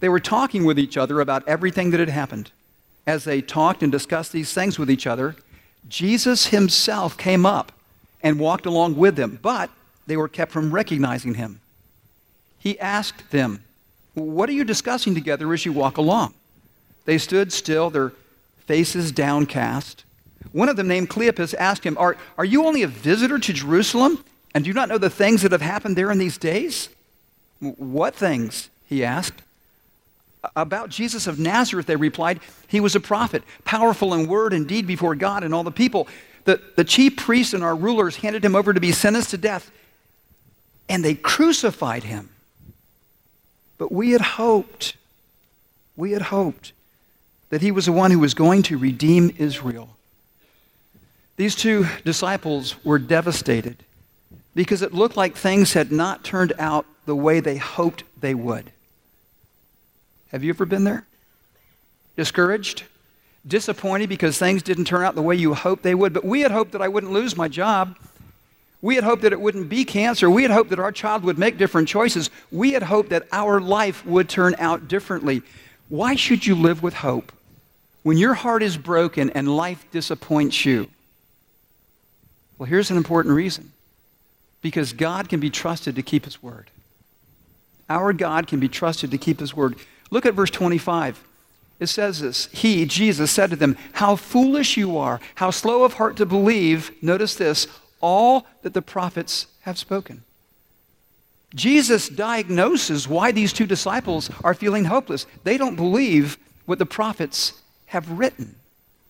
They 0.00 0.08
were 0.08 0.20
talking 0.20 0.64
with 0.64 0.78
each 0.78 0.96
other 0.96 1.20
about 1.20 1.46
everything 1.46 1.90
that 1.90 2.00
had 2.00 2.08
happened. 2.08 2.50
As 3.06 3.24
they 3.24 3.40
talked 3.40 3.82
and 3.82 3.92
discussed 3.92 4.32
these 4.32 4.52
things 4.52 4.78
with 4.78 4.90
each 4.90 5.06
other, 5.06 5.36
Jesus 5.88 6.48
himself 6.48 7.16
came 7.16 7.46
up 7.46 7.72
and 8.22 8.38
walked 8.38 8.66
along 8.66 8.96
with 8.96 9.16
them, 9.16 9.38
but 9.40 9.70
they 10.06 10.16
were 10.16 10.28
kept 10.28 10.52
from 10.52 10.72
recognizing 10.72 11.34
him. 11.34 11.60
He 12.58 12.78
asked 12.78 13.30
them, 13.30 13.64
What 14.14 14.48
are 14.48 14.52
you 14.52 14.64
discussing 14.64 15.14
together 15.14 15.52
as 15.52 15.64
you 15.64 15.72
walk 15.72 15.96
along? 15.96 16.34
They 17.06 17.16
stood 17.18 17.52
still, 17.52 17.88
their 17.90 18.12
faces 18.66 19.12
downcast. 19.12 20.04
One 20.52 20.68
of 20.68 20.76
them, 20.76 20.88
named 20.88 21.10
Cleopas, 21.10 21.54
asked 21.54 21.84
him, 21.84 21.96
are, 21.98 22.16
are 22.36 22.44
you 22.44 22.64
only 22.66 22.82
a 22.82 22.88
visitor 22.88 23.38
to 23.38 23.52
Jerusalem 23.52 24.24
and 24.54 24.64
do 24.64 24.68
you 24.68 24.74
not 24.74 24.88
know 24.88 24.98
the 24.98 25.10
things 25.10 25.42
that 25.42 25.52
have 25.52 25.62
happened 25.62 25.96
there 25.96 26.10
in 26.10 26.18
these 26.18 26.38
days? 26.38 26.88
What 27.60 28.14
things? 28.14 28.70
He 28.86 29.04
asked. 29.04 29.42
About 30.56 30.88
Jesus 30.88 31.26
of 31.26 31.38
Nazareth, 31.38 31.86
they 31.86 31.96
replied, 31.96 32.40
He 32.66 32.80
was 32.80 32.94
a 32.96 33.00
prophet, 33.00 33.42
powerful 33.64 34.14
in 34.14 34.26
word 34.26 34.52
and 34.52 34.66
deed 34.66 34.86
before 34.86 35.14
God 35.14 35.44
and 35.44 35.54
all 35.54 35.64
the 35.64 35.70
people. 35.70 36.08
The, 36.44 36.60
the 36.76 36.84
chief 36.84 37.16
priests 37.16 37.52
and 37.52 37.62
our 37.62 37.76
rulers 37.76 38.16
handed 38.16 38.44
him 38.44 38.56
over 38.56 38.72
to 38.72 38.80
be 38.80 38.92
sentenced 38.92 39.30
to 39.30 39.38
death, 39.38 39.70
and 40.88 41.04
they 41.04 41.14
crucified 41.14 42.04
him. 42.04 42.30
But 43.76 43.92
we 43.92 44.12
had 44.12 44.20
hoped, 44.22 44.96
we 45.96 46.12
had 46.12 46.22
hoped 46.22 46.72
that 47.50 47.60
he 47.60 47.70
was 47.70 47.86
the 47.86 47.92
one 47.92 48.10
who 48.10 48.18
was 48.18 48.34
going 48.34 48.62
to 48.64 48.78
redeem 48.78 49.34
Israel. 49.38 49.96
These 51.36 51.54
two 51.54 51.86
disciples 52.04 52.82
were 52.84 52.98
devastated 52.98 53.84
because 54.54 54.82
it 54.82 54.94
looked 54.94 55.16
like 55.16 55.36
things 55.36 55.72
had 55.72 55.92
not 55.92 56.24
turned 56.24 56.52
out 56.58 56.86
the 57.06 57.16
way 57.16 57.40
they 57.40 57.56
hoped 57.56 58.04
they 58.20 58.34
would. 58.34 58.70
Have 60.32 60.44
you 60.44 60.50
ever 60.50 60.64
been 60.64 60.84
there? 60.84 61.04
Discouraged? 62.16 62.84
Disappointed 63.46 64.08
because 64.08 64.38
things 64.38 64.62
didn't 64.62 64.84
turn 64.84 65.02
out 65.02 65.14
the 65.14 65.22
way 65.22 65.34
you 65.34 65.54
hoped 65.54 65.82
they 65.82 65.94
would? 65.94 66.12
But 66.12 66.24
we 66.24 66.40
had 66.40 66.50
hoped 66.50 66.72
that 66.72 66.82
I 66.82 66.88
wouldn't 66.88 67.12
lose 67.12 67.36
my 67.36 67.48
job. 67.48 67.96
We 68.82 68.94
had 68.94 69.04
hoped 69.04 69.22
that 69.22 69.32
it 69.32 69.40
wouldn't 69.40 69.68
be 69.68 69.84
cancer. 69.84 70.30
We 70.30 70.42
had 70.42 70.50
hoped 70.50 70.70
that 70.70 70.78
our 70.78 70.92
child 70.92 71.24
would 71.24 71.38
make 71.38 71.58
different 71.58 71.88
choices. 71.88 72.30
We 72.50 72.72
had 72.72 72.82
hoped 72.82 73.10
that 73.10 73.26
our 73.32 73.60
life 73.60 74.04
would 74.06 74.28
turn 74.28 74.54
out 74.58 74.88
differently. 74.88 75.42
Why 75.88 76.14
should 76.14 76.46
you 76.46 76.54
live 76.54 76.82
with 76.82 76.94
hope 76.94 77.32
when 78.02 78.16
your 78.16 78.34
heart 78.34 78.62
is 78.62 78.76
broken 78.76 79.30
and 79.30 79.56
life 79.56 79.84
disappoints 79.90 80.64
you? 80.64 80.88
Well, 82.56 82.68
here's 82.68 82.90
an 82.90 82.96
important 82.96 83.34
reason 83.34 83.72
because 84.62 84.92
God 84.92 85.28
can 85.28 85.40
be 85.40 85.50
trusted 85.50 85.96
to 85.96 86.02
keep 86.02 86.26
his 86.26 86.42
word. 86.42 86.70
Our 87.88 88.12
God 88.12 88.46
can 88.46 88.60
be 88.60 88.68
trusted 88.68 89.10
to 89.10 89.18
keep 89.18 89.40
his 89.40 89.56
word. 89.56 89.76
Look 90.10 90.26
at 90.26 90.34
verse 90.34 90.50
25. 90.50 91.24
It 91.80 91.86
says 91.88 92.20
this 92.20 92.46
He, 92.46 92.84
Jesus, 92.84 93.30
said 93.30 93.50
to 93.50 93.56
them, 93.56 93.76
How 93.92 94.16
foolish 94.16 94.76
you 94.76 94.98
are, 94.98 95.20
how 95.36 95.50
slow 95.50 95.84
of 95.84 95.94
heart 95.94 96.16
to 96.18 96.26
believe, 96.26 96.92
notice 97.02 97.34
this, 97.34 97.66
all 98.00 98.46
that 98.62 98.74
the 98.74 98.82
prophets 98.82 99.46
have 99.62 99.78
spoken. 99.78 100.22
Jesus 101.54 102.08
diagnoses 102.08 103.08
why 103.08 103.32
these 103.32 103.52
two 103.52 103.66
disciples 103.66 104.30
are 104.44 104.54
feeling 104.54 104.84
hopeless. 104.84 105.26
They 105.42 105.56
don't 105.56 105.74
believe 105.74 106.38
what 106.66 106.78
the 106.78 106.86
prophets 106.86 107.60
have 107.86 108.08
written. 108.10 108.56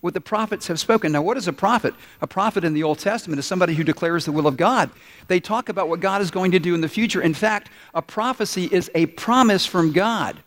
what 0.00 0.14
the 0.14 0.20
prophets 0.20 0.66
have 0.68 0.80
spoken. 0.80 1.12
Now, 1.12 1.20
what 1.20 1.36
is 1.36 1.46
a 1.46 1.52
prophet? 1.52 1.92
A 2.22 2.26
prophet 2.26 2.64
in 2.64 2.72
the 2.72 2.82
Old 2.82 2.98
Testament 2.98 3.38
is 3.38 3.44
somebody 3.44 3.74
who 3.74 3.84
declares 3.84 4.24
the 4.24 4.32
will 4.32 4.46
of 4.46 4.56
God. 4.56 4.88
They 5.28 5.40
talk 5.40 5.68
about 5.68 5.90
what 5.90 6.00
God 6.00 6.22
is 6.22 6.30
going 6.30 6.52
to 6.52 6.58
do 6.58 6.74
in 6.74 6.80
the 6.80 6.88
future. 6.88 7.20
In 7.20 7.34
fact, 7.34 7.68
a 7.92 8.00
prophecy 8.00 8.66
is 8.72 8.90
a 8.94 9.04
promise 9.06 9.66
from 9.66 9.92
God. 9.92 10.42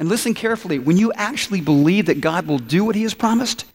And 0.00 0.08
listen 0.08 0.32
carefully 0.32 0.78
when 0.78 0.96
you 0.96 1.12
actually 1.12 1.60
believe 1.60 2.06
that 2.06 2.22
God 2.22 2.46
will 2.46 2.58
do 2.58 2.84
what 2.84 2.96
he 2.96 3.02
has 3.02 3.12
promised, 3.12 3.66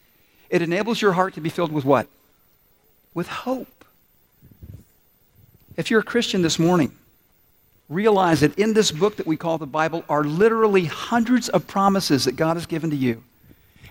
it 0.50 0.60
enables 0.60 1.00
your 1.00 1.12
heart 1.12 1.34
to 1.34 1.40
be 1.40 1.48
filled 1.48 1.70
with 1.70 1.84
what? 1.84 2.08
With 3.14 3.28
hope. 3.28 3.84
If 5.76 5.88
you're 5.88 6.00
a 6.00 6.04
Christian 6.04 6.42
this 6.42 6.58
morning, 6.58 6.92
realize 7.88 8.40
that 8.40 8.58
in 8.58 8.74
this 8.74 8.90
book 8.90 9.16
that 9.16 9.26
we 9.26 9.36
call 9.36 9.56
the 9.56 9.66
Bible 9.66 10.04
are 10.08 10.24
literally 10.24 10.86
hundreds 10.86 11.48
of 11.48 11.68
promises 11.68 12.24
that 12.24 12.34
God 12.34 12.56
has 12.56 12.66
given 12.66 12.90
to 12.90 12.96
you. 12.96 13.22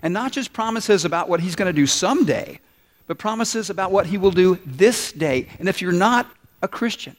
And 0.02 0.14
not 0.14 0.34
just 0.34 0.52
promises 0.52 1.06
about 1.06 1.30
what 1.30 1.40
he's 1.40 1.56
going 1.56 1.74
to 1.74 1.74
do 1.74 1.88
someday, 1.88 2.60
but 3.08 3.18
promises 3.18 3.70
about 3.70 3.94
what 3.94 4.08
he 4.08 4.18
will 4.18 4.32
do 4.32 4.60
this 4.66 5.14
day. 5.14 5.48
And 5.58 5.70
if 5.70 5.82
you're 5.82 5.94
not 5.94 6.30
a 6.62 6.68
Christian, 6.68 7.16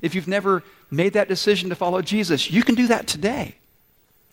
if 0.00 0.14
you've 0.14 0.28
never 0.28 0.62
made 0.92 1.14
that 1.14 1.26
decision 1.26 1.70
to 1.70 1.74
follow 1.74 2.02
Jesus, 2.02 2.52
you 2.52 2.62
can 2.62 2.76
do 2.76 2.86
that 2.86 3.08
today. 3.08 3.56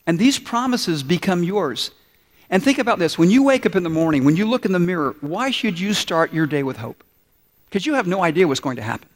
And 0.08 0.17
these 0.17 0.39
promises 0.39 1.03
become 1.03 1.43
yours. 1.43 1.91
And 2.50 2.62
think 2.62 2.79
about 2.79 3.00
this 3.00 3.17
when 3.17 3.29
you 3.29 3.43
wake 3.43 3.65
up 3.65 3.75
in 3.75 3.84
the 3.84 3.89
morning, 3.89 4.25
when 4.25 4.36
you 4.36 4.46
look 4.46 4.65
in 4.65 4.72
the 4.72 4.79
mirror, 4.79 5.15
why 5.22 5.51
should 5.51 5.79
you 5.79 5.93
start 5.93 6.34
your 6.34 6.46
day 6.46 6.63
with 6.63 6.77
hope? 6.77 7.03
Because 7.70 7.86
you 7.86 7.93
have 7.93 8.08
no 8.08 8.24
idea 8.24 8.48
what's 8.48 8.60
going 8.60 8.75
to 8.75 8.81
happen. 8.81 9.08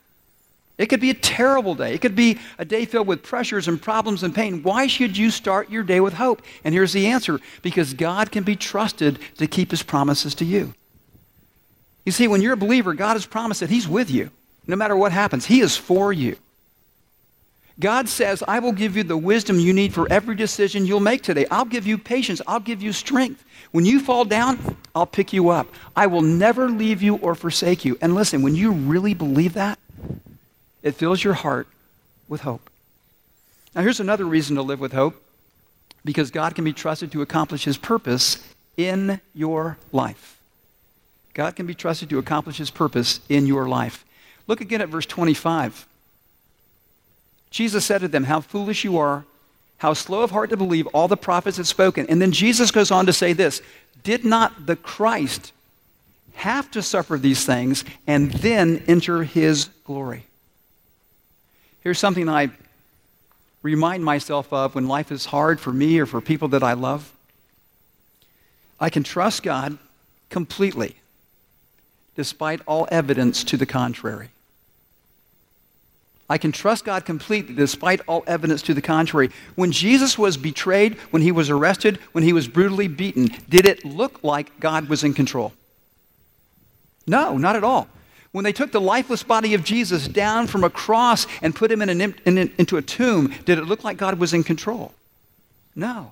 It 0.78 0.88
could 0.88 1.00
be 1.00 1.10
a 1.10 1.16
terrible 1.16 1.74
day. 1.74 1.94
It 1.94 2.02
could 2.02 2.16
be 2.16 2.38
a 2.58 2.66
day 2.66 2.86
filled 2.86 3.08
with 3.08 3.24
pressures 3.24 3.68
and 3.68 3.82
problems 3.82 4.24
and 4.24 4.36
pain. 4.36 4.62
Why 4.62 4.88
should 4.88 5.18
you 5.18 5.32
start 5.32 5.70
your 5.70 5.84
day 5.84 6.02
with 6.02 6.14
hope? 6.14 6.42
And 6.64 6.74
here's 6.74 6.94
the 6.94 7.08
answer 7.08 7.40
because 7.62 7.94
God 7.94 8.32
can 8.32 8.44
be 8.44 8.56
trusted 8.56 9.20
to 9.38 9.48
keep 9.48 9.72
his 9.72 9.84
promises 9.84 10.36
to 10.36 10.46
you. 10.46 10.74
You 12.06 12.12
see, 12.12 12.28
when 12.28 12.42
you're 12.42 12.54
a 12.54 12.58
believer, 12.58 12.94
God 12.94 13.14
has 13.14 13.26
promised 13.26 13.62
that 13.62 13.70
he's 13.70 13.88
with 13.88 14.12
you 14.12 14.32
no 14.68 14.76
matter 14.76 14.96
what 14.96 15.12
happens, 15.12 15.46
he 15.46 15.62
is 15.62 15.78
for 15.78 16.12
you. 16.12 16.38
God 17.80 18.08
says, 18.08 18.42
I 18.48 18.60
will 18.60 18.72
give 18.72 18.96
you 18.96 19.04
the 19.04 19.18
wisdom 19.18 19.60
you 19.60 19.74
need 19.74 19.94
for 19.94 20.12
every 20.12 20.36
decision 20.36 20.86
you'll 20.86 21.02
make 21.02 21.24
today. 21.24 21.46
I'll 21.52 21.66
give 21.66 21.86
you 21.86 21.98
patience. 21.98 22.42
I'll 22.48 22.62
give 22.62 22.82
you 22.82 22.94
strength. 22.94 23.44
When 23.72 23.86
you 23.86 24.00
fall 24.00 24.24
down, 24.24 24.78
I'll 24.94 25.06
pick 25.06 25.34
you 25.34 25.50
up. 25.50 25.68
I 25.96 26.08
will 26.08 26.22
never 26.22 26.70
leave 26.70 27.02
you 27.02 27.18
or 27.18 27.36
forsake 27.36 27.84
you. 27.84 27.98
And 28.02 28.16
listen, 28.16 28.42
when 28.42 28.56
you 28.56 28.72
really 28.72 29.14
believe 29.14 29.54
that, 29.56 29.78
it 30.82 30.96
fills 30.96 31.24
your 31.24 31.34
heart 31.34 31.68
with 32.30 32.42
hope. 32.42 32.70
Now, 33.74 33.82
here's 33.82 34.00
another 34.00 34.24
reason 34.24 34.56
to 34.56 34.62
live 34.62 34.80
with 34.80 34.94
hope 34.94 35.22
because 36.06 36.32
God 36.32 36.56
can 36.56 36.64
be 36.64 36.72
trusted 36.72 37.12
to 37.12 37.22
accomplish 37.22 37.66
his 37.66 37.78
purpose 37.78 38.42
in 38.78 39.20
your 39.34 39.78
life. 39.92 40.40
God 41.34 41.58
can 41.58 41.66
be 41.66 41.74
trusted 41.74 42.10
to 42.12 42.20
accomplish 42.20 42.58
his 42.58 42.70
purpose 42.70 43.20
in 43.28 43.48
your 43.48 43.68
life. 43.68 44.06
Look 44.48 44.62
again 44.62 44.80
at 44.80 44.88
verse 44.88 45.06
25. 45.06 45.86
Jesus 47.56 47.86
said 47.86 48.02
to 48.02 48.10
them, 48.10 48.26
How 48.26 48.42
foolish 48.42 48.84
you 48.84 48.98
are, 48.98 49.24
how 49.78 49.94
slow 49.94 50.24
of 50.24 50.32
heart 50.32 50.50
to 50.50 50.58
believe 50.58 50.88
all 50.88 51.08
the 51.08 51.16
prophets 51.16 51.56
have 51.56 51.70
spoken. 51.70 52.06
And 52.10 52.22
then 52.22 52.34
Jesus 52.34 52.70
goes 52.70 52.92
on 52.92 53.06
to 53.06 53.14
say 53.14 53.32
this 53.32 53.62
Did 54.04 54.26
not 54.26 54.66
the 54.66 54.76
Christ 54.76 55.54
have 56.34 56.70
to 56.72 56.82
suffer 56.82 57.18
these 57.18 57.46
things 57.46 57.86
and 58.08 58.30
then 58.34 58.84
enter 58.88 59.24
his 59.24 59.70
glory? 59.86 60.26
Here's 61.80 61.98
something 61.98 62.28
I 62.28 62.50
remind 63.62 64.04
myself 64.04 64.52
of 64.52 64.76
when 64.76 64.90
life 64.90 65.10
is 65.10 65.24
hard 65.24 65.62
for 65.62 65.72
me 65.72 65.98
or 65.98 66.06
for 66.06 66.20
people 66.20 66.50
that 66.50 66.62
I 66.62 66.74
love. 66.74 67.10
I 68.82 68.90
can 68.90 69.04
trust 69.04 69.44
God 69.44 69.78
completely, 70.30 70.98
despite 72.18 72.60
all 72.68 72.86
evidence 72.92 73.46
to 73.46 73.56
the 73.56 73.66
contrary. 73.66 74.32
I 76.30 76.38
can 76.38 76.52
trust 76.52 76.86
God 76.86 77.06
completely 77.06 77.54
despite 77.54 78.02
all 78.08 78.24
evidence 78.26 78.62
to 78.64 78.74
the 78.74 78.82
contrary. 78.82 79.30
When 79.56 79.72
Jesus 79.72 80.18
was 80.18 80.38
betrayed, 80.38 80.96
when 81.12 81.22
he 81.22 81.32
was 81.32 81.50
arrested, 81.50 82.00
when 82.14 82.24
he 82.24 82.34
was 82.34 82.48
brutally 82.48 82.88
beaten, 82.88 83.30
did 83.48 83.68
it 83.68 83.86
look 83.86 84.24
like 84.24 84.60
God 84.60 84.90
was 84.90 85.04
in 85.04 85.14
control? 85.14 85.54
No, 87.06 87.38
not 87.38 87.56
at 87.56 87.64
all. 87.64 87.88
When 88.32 88.44
they 88.44 88.52
took 88.52 88.72
the 88.72 88.82
lifeless 88.82 89.24
body 89.24 89.54
of 89.54 89.64
Jesus 89.64 90.08
down 90.08 90.48
from 90.48 90.64
a 90.64 90.70
cross 90.70 91.28
and 91.42 91.56
put 91.56 91.72
him 91.72 91.82
in 91.82 91.90
an, 91.90 92.16
in 92.26 92.38
into 92.58 92.78
a 92.78 92.82
tomb, 92.82 93.34
did 93.46 93.60
it 93.60 93.66
look 93.66 93.84
like 93.84 93.98
God 93.98 94.20
was 94.20 94.34
in 94.34 94.44
control? 94.44 94.94
No. 95.76 96.12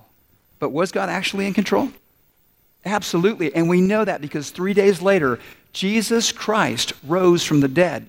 But 0.58 0.70
was 0.70 0.92
God 0.92 1.08
actually 1.08 1.46
in 1.46 1.54
control? 1.54 1.90
Absolutely. 2.86 3.54
And 3.54 3.68
we 3.68 3.80
know 3.80 4.04
that 4.04 4.20
because 4.20 4.50
three 4.50 4.74
days 4.74 5.02
later, 5.02 5.40
Jesus 5.72 6.32
Christ 6.32 6.92
rose 7.06 7.44
from 7.44 7.60
the 7.60 7.68
dead. 7.68 8.08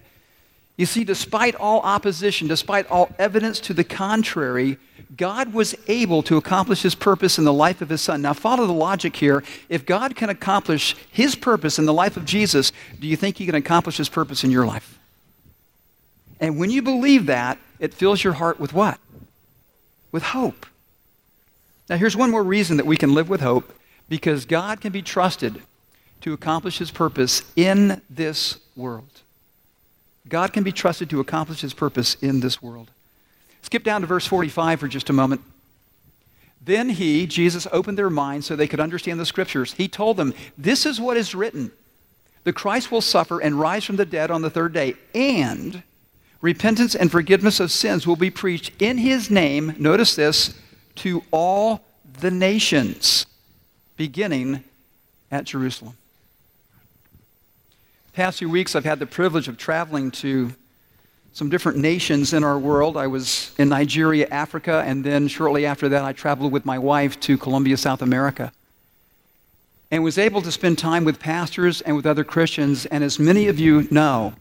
You 0.77 0.85
see, 0.85 1.05
despite 1.05 1.55
all 1.55 1.79
opposition, 1.81 2.47
despite 2.47 2.89
all 2.91 3.09
evidence 3.17 3.61
to 3.61 3.73
the 3.73 3.85
contrary, 3.85 4.77
God 5.15 5.53
was 5.53 5.73
able 5.87 6.21
to 6.23 6.35
accomplish 6.35 6.81
his 6.81 6.95
purpose 6.95 7.37
in 7.37 7.45
the 7.45 7.53
life 7.53 7.81
of 7.81 7.89
his 7.89 8.01
son. 8.01 8.21
Now, 8.21 8.33
follow 8.33 8.65
the 8.65 8.73
logic 8.73 9.15
here. 9.15 9.43
If 9.69 9.85
God 9.85 10.17
can 10.17 10.29
accomplish 10.29 10.95
his 11.09 11.35
purpose 11.35 11.79
in 11.79 11.85
the 11.85 11.93
life 11.93 12.17
of 12.17 12.25
Jesus, 12.25 12.73
do 12.99 13.07
you 13.07 13.15
think 13.15 13.37
he 13.37 13.45
can 13.45 13.55
accomplish 13.55 13.97
his 13.97 14.09
purpose 14.09 14.43
in 14.43 14.51
your 14.51 14.65
life? 14.65 14.99
And 16.41 16.59
when 16.59 16.69
you 16.69 16.81
believe 16.81 17.27
that, 17.27 17.57
it 17.79 17.93
fills 17.93 18.23
your 18.23 18.33
heart 18.33 18.59
with 18.59 18.73
what? 18.73 18.99
With 20.11 20.23
hope. 20.23 20.65
Now, 21.89 21.95
here's 21.95 22.17
one 22.17 22.31
more 22.31 22.43
reason 22.43 22.77
that 22.77 22.85
we 22.85 22.97
can 22.97 23.13
live 23.13 23.29
with 23.29 23.41
hope 23.41 23.73
because 24.09 24.45
God 24.45 24.81
can 24.81 24.91
be 24.91 25.01
trusted 25.01 25.61
to 26.21 26.33
accomplish 26.33 26.79
his 26.79 26.91
purpose 26.91 27.43
in 27.55 28.01
this 28.09 28.59
world. 28.75 29.21
God 30.27 30.53
can 30.53 30.63
be 30.63 30.71
trusted 30.71 31.09
to 31.11 31.19
accomplish 31.19 31.61
his 31.61 31.73
purpose 31.73 32.15
in 32.15 32.39
this 32.39 32.61
world. 32.61 32.89
Skip 33.61 33.83
down 33.83 34.01
to 34.01 34.07
verse 34.07 34.25
45 34.25 34.79
for 34.79 34.87
just 34.87 35.09
a 35.09 35.13
moment. 35.13 35.41
Then 36.61 36.89
he, 36.89 37.27
Jesus, 37.27 37.67
opened 37.71 37.97
their 37.97 38.09
minds 38.09 38.47
so 38.47 38.55
they 38.55 38.67
could 38.67 38.79
understand 38.79 39.19
the 39.19 39.25
scriptures. 39.25 39.73
He 39.73 39.87
told 39.87 40.17
them, 40.17 40.33
This 40.57 40.85
is 40.85 40.99
what 40.99 41.17
is 41.17 41.35
written 41.35 41.71
the 42.43 42.53
Christ 42.53 42.91
will 42.91 43.01
suffer 43.01 43.39
and 43.39 43.59
rise 43.59 43.83
from 43.83 43.95
the 43.95 44.05
dead 44.05 44.29
on 44.29 44.43
the 44.43 44.51
third 44.51 44.71
day, 44.71 44.93
and 45.15 45.81
repentance 46.41 46.93
and 46.93 47.11
forgiveness 47.11 47.59
of 47.59 47.71
sins 47.71 48.05
will 48.05 48.15
be 48.15 48.29
preached 48.29 48.71
in 48.79 48.99
his 48.99 49.31
name, 49.31 49.75
notice 49.79 50.15
this, 50.15 50.53
to 50.95 51.23
all 51.31 51.81
the 52.19 52.29
nations, 52.29 53.25
beginning 53.97 54.63
at 55.31 55.45
Jerusalem 55.45 55.97
past 58.15 58.39
few 58.39 58.49
weeks, 58.49 58.77
I've 58.77 58.85
had 58.85 58.99
the 58.99 59.05
privilege 59.05 59.49
of 59.49 59.57
traveling 59.57 60.09
to 60.11 60.53
some 61.33 61.49
different 61.49 61.79
nations 61.79 62.31
in 62.31 62.45
our 62.45 62.57
world. 62.57 62.95
I 62.95 63.07
was 63.07 63.51
in 63.57 63.67
Nigeria, 63.67 64.25
Africa, 64.31 64.83
and 64.87 65.03
then 65.03 65.27
shortly 65.27 65.65
after 65.65 65.89
that, 65.89 66.05
I 66.05 66.13
traveled 66.13 66.53
with 66.53 66.65
my 66.65 66.79
wife 66.79 67.19
to 67.19 67.37
Colombia, 67.37 67.75
South 67.75 68.01
America. 68.01 68.53
And 69.91 70.01
was 70.01 70.17
able 70.17 70.41
to 70.43 70.51
spend 70.51 70.77
time 70.77 71.03
with 71.03 71.19
pastors 71.19 71.81
and 71.81 71.93
with 71.93 72.05
other 72.05 72.23
Christians. 72.23 72.85
And 72.85 73.03
as 73.03 73.19
many 73.19 73.49
of 73.49 73.59
you 73.59 73.85
know, 73.91 74.33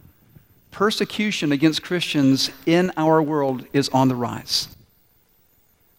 persecution 0.71 1.51
against 1.51 1.83
Christians 1.83 2.53
in 2.67 2.93
our 2.97 3.21
world 3.21 3.67
is 3.73 3.89
on 3.89 4.07
the 4.07 4.15
rise. 4.15 4.69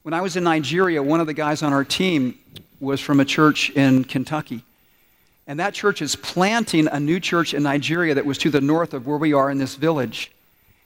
When 0.04 0.14
I 0.14 0.22
was 0.22 0.38
in 0.38 0.46
Nigeria, 0.46 1.04
one 1.04 1.20
of 1.20 1.28
the 1.28 1.34
guys 1.34 1.62
on 1.62 1.74
our 1.74 1.84
team 1.84 2.40
was 2.80 3.02
from 3.02 3.20
a 3.20 3.26
church 3.26 3.70
in 3.72 4.06
Kentucky. 4.06 4.64
And 5.48 5.60
that 5.60 5.74
church 5.74 6.02
is 6.02 6.16
planting 6.16 6.88
a 6.88 7.00
new 7.00 7.20
church 7.20 7.54
in 7.54 7.64
Nigeria 7.64 8.16
that 8.16 8.26
was 8.26 8.38
to 8.40 8.50
the 8.50 8.62
north 8.62 8.94
of 8.94 9.06
where 9.06 9.18
we 9.18 9.34
are 9.34 9.52
in 9.52 9.60
this 9.60 9.76
village. 9.76 10.32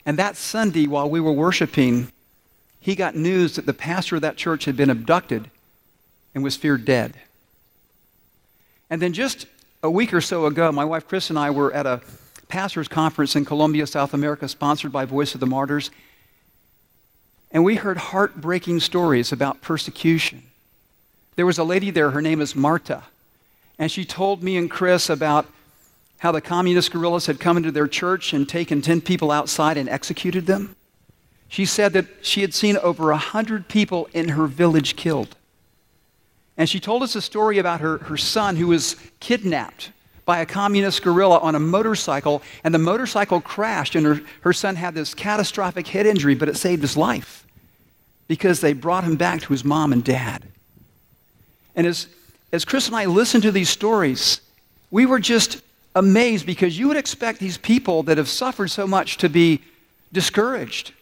And 0.05 0.17
that 0.17 0.35
Sunday, 0.35 0.85
while 0.85 1.09
we 1.09 1.19
were 1.19 1.31
worshiping, 1.31 2.11
he 2.79 2.95
got 2.95 3.15
news 3.15 3.55
that 3.55 3.65
the 3.65 3.73
pastor 3.73 4.17
of 4.17 4.21
that 4.21 4.35
church 4.35 4.65
had 4.65 4.75
been 4.75 4.89
abducted 4.89 5.49
and 6.35 6.43
was 6.43 6.57
feared 6.57 6.83
dead. 6.83 7.15
And 8.89 9.01
then 9.01 9.13
just 9.13 9.45
a 9.81 9.89
week 9.89 10.13
or 10.13 10.21
so 10.21 10.45
ago, 10.45 10.71
my 10.71 10.85
wife 10.85 11.07
Chris 11.07 11.29
and 11.29 11.39
I 11.39 11.51
were 11.51 11.73
at 11.73 11.85
a 11.85 12.01
pastor's 12.49 12.87
conference 12.87 13.35
in 13.35 13.45
Colombia, 13.45 13.87
South 13.87 14.13
America, 14.13 14.47
sponsored 14.47 14.91
by 14.91 15.05
Voice 15.05 15.33
of 15.33 15.39
the 15.39 15.45
Martyrs. 15.45 15.89
And 17.51 17.63
we 17.63 17.75
heard 17.75 17.97
heartbreaking 17.97 18.81
stories 18.81 19.31
about 19.31 19.61
persecution. 19.61 20.43
There 21.35 21.45
was 21.45 21.57
a 21.57 21.63
lady 21.63 21.91
there, 21.91 22.11
her 22.11 22.21
name 22.21 22.41
is 22.41 22.55
Marta 22.55 23.03
and 23.79 23.89
she 23.89 24.03
told 24.03 24.43
me 24.43 24.57
and 24.57 24.69
Chris 24.69 25.09
about 25.09 25.47
how 26.19 26.33
the 26.33 26.41
communist 26.41 26.91
guerrillas 26.91 27.25
had 27.27 27.39
come 27.39 27.55
into 27.55 27.71
their 27.71 27.87
church 27.87 28.33
and 28.33 28.47
taken 28.47 28.81
10 28.81 28.99
people 29.01 29.31
outside 29.31 29.77
and 29.77 29.87
executed 29.87 30.45
them. 30.45 30.75
She 31.47 31.65
said 31.65 31.93
that 31.93 32.05
she 32.21 32.41
had 32.41 32.53
seen 32.53 32.77
over 32.77 33.05
100 33.05 33.69
people 33.69 34.09
in 34.13 34.29
her 34.29 34.45
village 34.45 34.97
killed. 34.97 35.35
And 36.57 36.69
she 36.69 36.81
told 36.81 37.03
us 37.03 37.15
a 37.15 37.21
story 37.21 37.57
about 37.57 37.79
her, 37.79 37.99
her 37.99 38.17
son 38.17 38.57
who 38.57 38.67
was 38.67 38.97
kidnapped 39.21 39.91
by 40.25 40.39
a 40.39 40.45
communist 40.45 41.01
guerrilla 41.01 41.39
on 41.39 41.55
a 41.55 41.59
motorcycle, 41.59 42.43
and 42.63 42.73
the 42.73 42.79
motorcycle 42.79 43.39
crashed, 43.39 43.95
and 43.95 44.05
her, 44.05 44.21
her 44.41 44.53
son 44.53 44.75
had 44.75 44.93
this 44.93 45.15
catastrophic 45.15 45.87
head 45.87 46.05
injury, 46.05 46.35
but 46.35 46.49
it 46.49 46.57
saved 46.57 46.81
his 46.81 46.97
life 46.97 47.47
because 48.27 48.59
they 48.59 48.73
brought 48.73 49.05
him 49.05 49.15
back 49.15 49.41
to 49.41 49.53
his 49.53 49.63
mom 49.63 49.93
and 49.93 50.03
dad. 50.03 50.43
And 51.75 51.87
as 51.87 52.07
as 52.51 52.65
Chris 52.65 52.87
and 52.87 52.95
I 52.95 53.05
listened 53.05 53.43
to 53.43 53.51
these 53.51 53.69
stories, 53.69 54.41
we 54.91 55.05
were 55.05 55.19
just 55.19 55.61
amazed 55.95 56.45
because 56.45 56.77
you 56.77 56.87
would 56.87 56.97
expect 56.97 57.39
these 57.39 57.57
people 57.57 58.03
that 58.03 58.17
have 58.17 58.29
suffered 58.29 58.69
so 58.69 58.87
much 58.87 59.17
to 59.17 59.29
be 59.29 59.61
discouraged, 60.11 60.93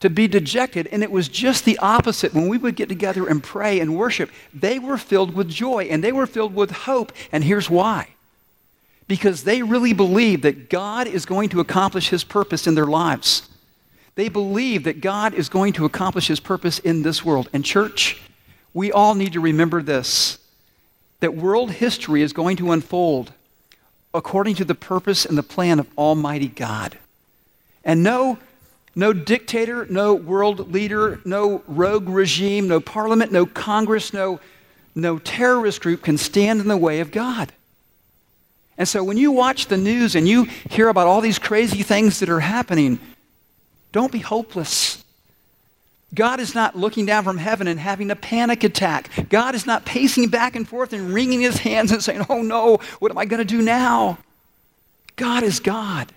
to 0.00 0.10
be 0.10 0.26
dejected. 0.26 0.86
And 0.88 1.02
it 1.02 1.10
was 1.10 1.28
just 1.28 1.64
the 1.64 1.78
opposite. 1.78 2.34
When 2.34 2.48
we 2.48 2.58
would 2.58 2.76
get 2.76 2.88
together 2.88 3.26
and 3.26 3.42
pray 3.42 3.80
and 3.80 3.96
worship, 3.96 4.30
they 4.52 4.78
were 4.78 4.98
filled 4.98 5.34
with 5.34 5.48
joy 5.48 5.84
and 5.84 6.02
they 6.02 6.12
were 6.12 6.26
filled 6.26 6.54
with 6.54 6.70
hope. 6.70 7.12
And 7.30 7.44
here's 7.44 7.70
why 7.70 8.08
because 9.08 9.44
they 9.44 9.62
really 9.62 9.92
believe 9.92 10.40
that 10.40 10.70
God 10.70 11.06
is 11.06 11.26
going 11.26 11.50
to 11.50 11.60
accomplish 11.60 12.08
his 12.08 12.24
purpose 12.24 12.66
in 12.66 12.74
their 12.74 12.86
lives. 12.86 13.48
They 14.14 14.30
believe 14.30 14.84
that 14.84 15.02
God 15.02 15.34
is 15.34 15.50
going 15.50 15.74
to 15.74 15.84
accomplish 15.84 16.28
his 16.28 16.40
purpose 16.40 16.78
in 16.78 17.02
this 17.02 17.22
world. 17.22 17.48
And, 17.52 17.62
church, 17.62 18.22
we 18.72 18.92
all 18.92 19.14
need 19.14 19.34
to 19.34 19.40
remember 19.40 19.82
this 19.82 20.38
that 21.22 21.36
world 21.36 21.70
history 21.70 22.20
is 22.20 22.32
going 22.32 22.56
to 22.56 22.72
unfold 22.72 23.32
according 24.12 24.56
to 24.56 24.64
the 24.64 24.74
purpose 24.74 25.24
and 25.24 25.38
the 25.38 25.42
plan 25.42 25.78
of 25.78 25.86
Almighty 25.96 26.48
God. 26.48 26.98
And 27.84 28.02
no, 28.02 28.38
no 28.96 29.12
dictator, 29.12 29.86
no 29.86 30.14
world 30.14 30.72
leader, 30.72 31.20
no 31.24 31.62
rogue 31.68 32.08
regime, 32.08 32.66
no 32.66 32.80
parliament, 32.80 33.30
no 33.30 33.46
Congress, 33.46 34.12
no, 34.12 34.40
no 34.96 35.18
terrorist 35.20 35.80
group 35.80 36.02
can 36.02 36.18
stand 36.18 36.60
in 36.60 36.66
the 36.66 36.76
way 36.76 36.98
of 36.98 37.12
God. 37.12 37.52
And 38.76 38.88
so 38.88 39.04
when 39.04 39.16
you 39.16 39.30
watch 39.30 39.68
the 39.68 39.76
news 39.76 40.16
and 40.16 40.26
you 40.26 40.44
hear 40.70 40.88
about 40.88 41.06
all 41.06 41.20
these 41.20 41.38
crazy 41.38 41.84
things 41.84 42.18
that 42.18 42.30
are 42.30 42.40
happening, 42.40 42.98
don't 43.92 44.10
be 44.10 44.18
hopeless. 44.18 45.01
God 46.14 46.40
is 46.40 46.54
not 46.54 46.76
looking 46.76 47.06
down 47.06 47.24
from 47.24 47.38
heaven 47.38 47.66
and 47.66 47.80
having 47.80 48.10
a 48.10 48.16
panic 48.16 48.64
attack. 48.64 49.08
God 49.30 49.54
is 49.54 49.66
not 49.66 49.84
pacing 49.86 50.28
back 50.28 50.54
and 50.54 50.68
forth 50.68 50.92
and 50.92 51.14
wringing 51.14 51.40
his 51.40 51.58
hands 51.58 51.90
and 51.90 52.02
saying, 52.02 52.26
Oh 52.28 52.42
no, 52.42 52.78
what 52.98 53.10
am 53.10 53.18
I 53.18 53.24
going 53.24 53.38
to 53.38 53.44
do 53.44 53.62
now? 53.62 54.18
God 55.16 55.42
is 55.42 55.60
God. 55.60 56.12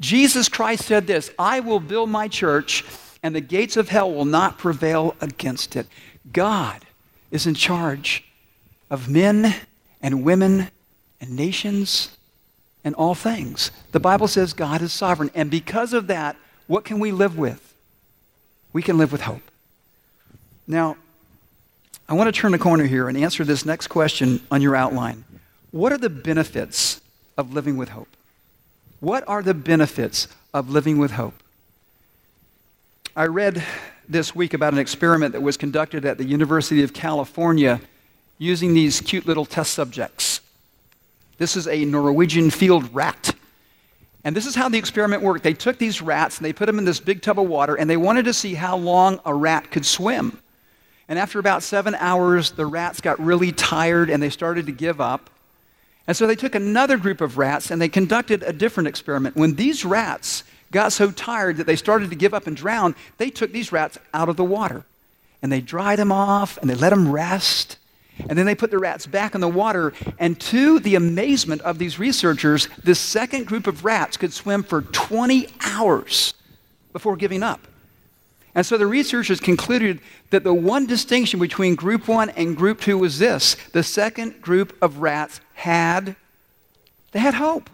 Jesus 0.00 0.48
Christ 0.48 0.84
said 0.84 1.06
this 1.06 1.30
I 1.38 1.60
will 1.60 1.80
build 1.80 2.10
my 2.10 2.28
church, 2.28 2.84
and 3.22 3.34
the 3.34 3.40
gates 3.40 3.76
of 3.76 3.88
hell 3.88 4.12
will 4.12 4.24
not 4.24 4.58
prevail 4.58 5.14
against 5.20 5.76
it. 5.76 5.86
God 6.32 6.84
is 7.30 7.46
in 7.46 7.54
charge 7.54 8.24
of 8.90 9.08
men 9.08 9.54
and 10.02 10.24
women 10.24 10.68
and 11.20 11.36
nations 11.36 12.16
and 12.84 12.94
all 12.96 13.14
things. 13.14 13.70
The 13.92 14.00
Bible 14.00 14.28
says 14.28 14.52
God 14.52 14.82
is 14.82 14.92
sovereign. 14.92 15.30
And 15.34 15.50
because 15.50 15.92
of 15.92 16.08
that, 16.08 16.36
what 16.66 16.84
can 16.84 16.98
we 16.98 17.12
live 17.12 17.38
with? 17.38 17.71
We 18.72 18.82
can 18.82 18.98
live 18.98 19.12
with 19.12 19.22
hope. 19.22 19.42
Now, 20.66 20.96
I 22.08 22.14
want 22.14 22.32
to 22.32 22.38
turn 22.38 22.52
the 22.52 22.58
corner 22.58 22.84
here 22.84 23.08
and 23.08 23.16
answer 23.16 23.44
this 23.44 23.64
next 23.64 23.88
question 23.88 24.40
on 24.50 24.62
your 24.62 24.76
outline. 24.76 25.24
What 25.70 25.92
are 25.92 25.98
the 25.98 26.10
benefits 26.10 27.00
of 27.36 27.52
living 27.52 27.76
with 27.76 27.90
hope? 27.90 28.08
What 29.00 29.26
are 29.26 29.42
the 29.42 29.54
benefits 29.54 30.28
of 30.52 30.70
living 30.70 30.98
with 30.98 31.12
hope? 31.12 31.34
I 33.16 33.26
read 33.26 33.62
this 34.08 34.34
week 34.34 34.54
about 34.54 34.72
an 34.72 34.78
experiment 34.78 35.32
that 35.32 35.40
was 35.40 35.56
conducted 35.56 36.04
at 36.04 36.18
the 36.18 36.24
University 36.24 36.82
of 36.82 36.92
California 36.92 37.80
using 38.38 38.74
these 38.74 39.00
cute 39.00 39.26
little 39.26 39.44
test 39.44 39.72
subjects. 39.72 40.40
This 41.38 41.56
is 41.56 41.66
a 41.66 41.84
Norwegian 41.84 42.50
field 42.50 42.94
rat. 42.94 43.34
And 44.24 44.36
this 44.36 44.46
is 44.46 44.54
how 44.54 44.68
the 44.68 44.78
experiment 44.78 45.22
worked. 45.22 45.42
They 45.42 45.54
took 45.54 45.78
these 45.78 46.00
rats 46.00 46.38
and 46.38 46.44
they 46.44 46.52
put 46.52 46.66
them 46.66 46.78
in 46.78 46.84
this 46.84 47.00
big 47.00 47.22
tub 47.22 47.40
of 47.40 47.48
water 47.48 47.74
and 47.74 47.90
they 47.90 47.96
wanted 47.96 48.24
to 48.26 48.32
see 48.32 48.54
how 48.54 48.76
long 48.76 49.20
a 49.24 49.34
rat 49.34 49.70
could 49.70 49.84
swim. 49.84 50.38
And 51.08 51.18
after 51.18 51.38
about 51.38 51.62
seven 51.62 51.94
hours, 51.96 52.52
the 52.52 52.66
rats 52.66 53.00
got 53.00 53.18
really 53.18 53.52
tired 53.52 54.10
and 54.10 54.22
they 54.22 54.30
started 54.30 54.66
to 54.66 54.72
give 54.72 55.00
up. 55.00 55.28
And 56.06 56.16
so 56.16 56.26
they 56.26 56.36
took 56.36 56.54
another 56.54 56.96
group 56.96 57.20
of 57.20 57.38
rats 57.38 57.70
and 57.70 57.80
they 57.80 57.88
conducted 57.88 58.42
a 58.44 58.52
different 58.52 58.88
experiment. 58.88 59.36
When 59.36 59.54
these 59.56 59.84
rats 59.84 60.44
got 60.70 60.92
so 60.92 61.10
tired 61.10 61.58
that 61.58 61.66
they 61.66 61.76
started 61.76 62.10
to 62.10 62.16
give 62.16 62.32
up 62.32 62.46
and 62.46 62.56
drown, 62.56 62.94
they 63.18 63.30
took 63.30 63.52
these 63.52 63.72
rats 63.72 63.98
out 64.14 64.28
of 64.28 64.36
the 64.36 64.44
water 64.44 64.84
and 65.42 65.50
they 65.50 65.60
dried 65.60 65.98
them 65.98 66.12
off 66.12 66.56
and 66.58 66.70
they 66.70 66.74
let 66.74 66.90
them 66.90 67.10
rest. 67.10 67.76
And 68.18 68.38
then 68.38 68.46
they 68.46 68.54
put 68.54 68.70
the 68.70 68.78
rats 68.78 69.06
back 69.06 69.34
in 69.34 69.40
the 69.40 69.48
water. 69.48 69.92
And 70.18 70.38
to 70.40 70.78
the 70.78 70.94
amazement 70.94 71.62
of 71.62 71.78
these 71.78 71.98
researchers, 71.98 72.68
this 72.82 73.00
second 73.00 73.46
group 73.46 73.66
of 73.66 73.84
rats 73.84 74.16
could 74.16 74.32
swim 74.32 74.62
for 74.62 74.82
20 74.82 75.48
hours 75.60 76.34
before 76.92 77.16
giving 77.16 77.42
up. 77.42 77.66
And 78.54 78.66
so 78.66 78.76
the 78.76 78.86
researchers 78.86 79.40
concluded 79.40 80.00
that 80.30 80.44
the 80.44 80.52
one 80.52 80.86
distinction 80.86 81.40
between 81.40 81.74
group 81.74 82.06
one 82.06 82.30
and 82.30 82.56
group 82.56 82.80
two 82.80 82.98
was 82.98 83.18
this 83.18 83.56
the 83.72 83.82
second 83.82 84.42
group 84.42 84.76
of 84.82 84.98
rats 84.98 85.40
had 85.54 86.16
they 87.12 87.20
had 87.20 87.34
hope 87.34 87.70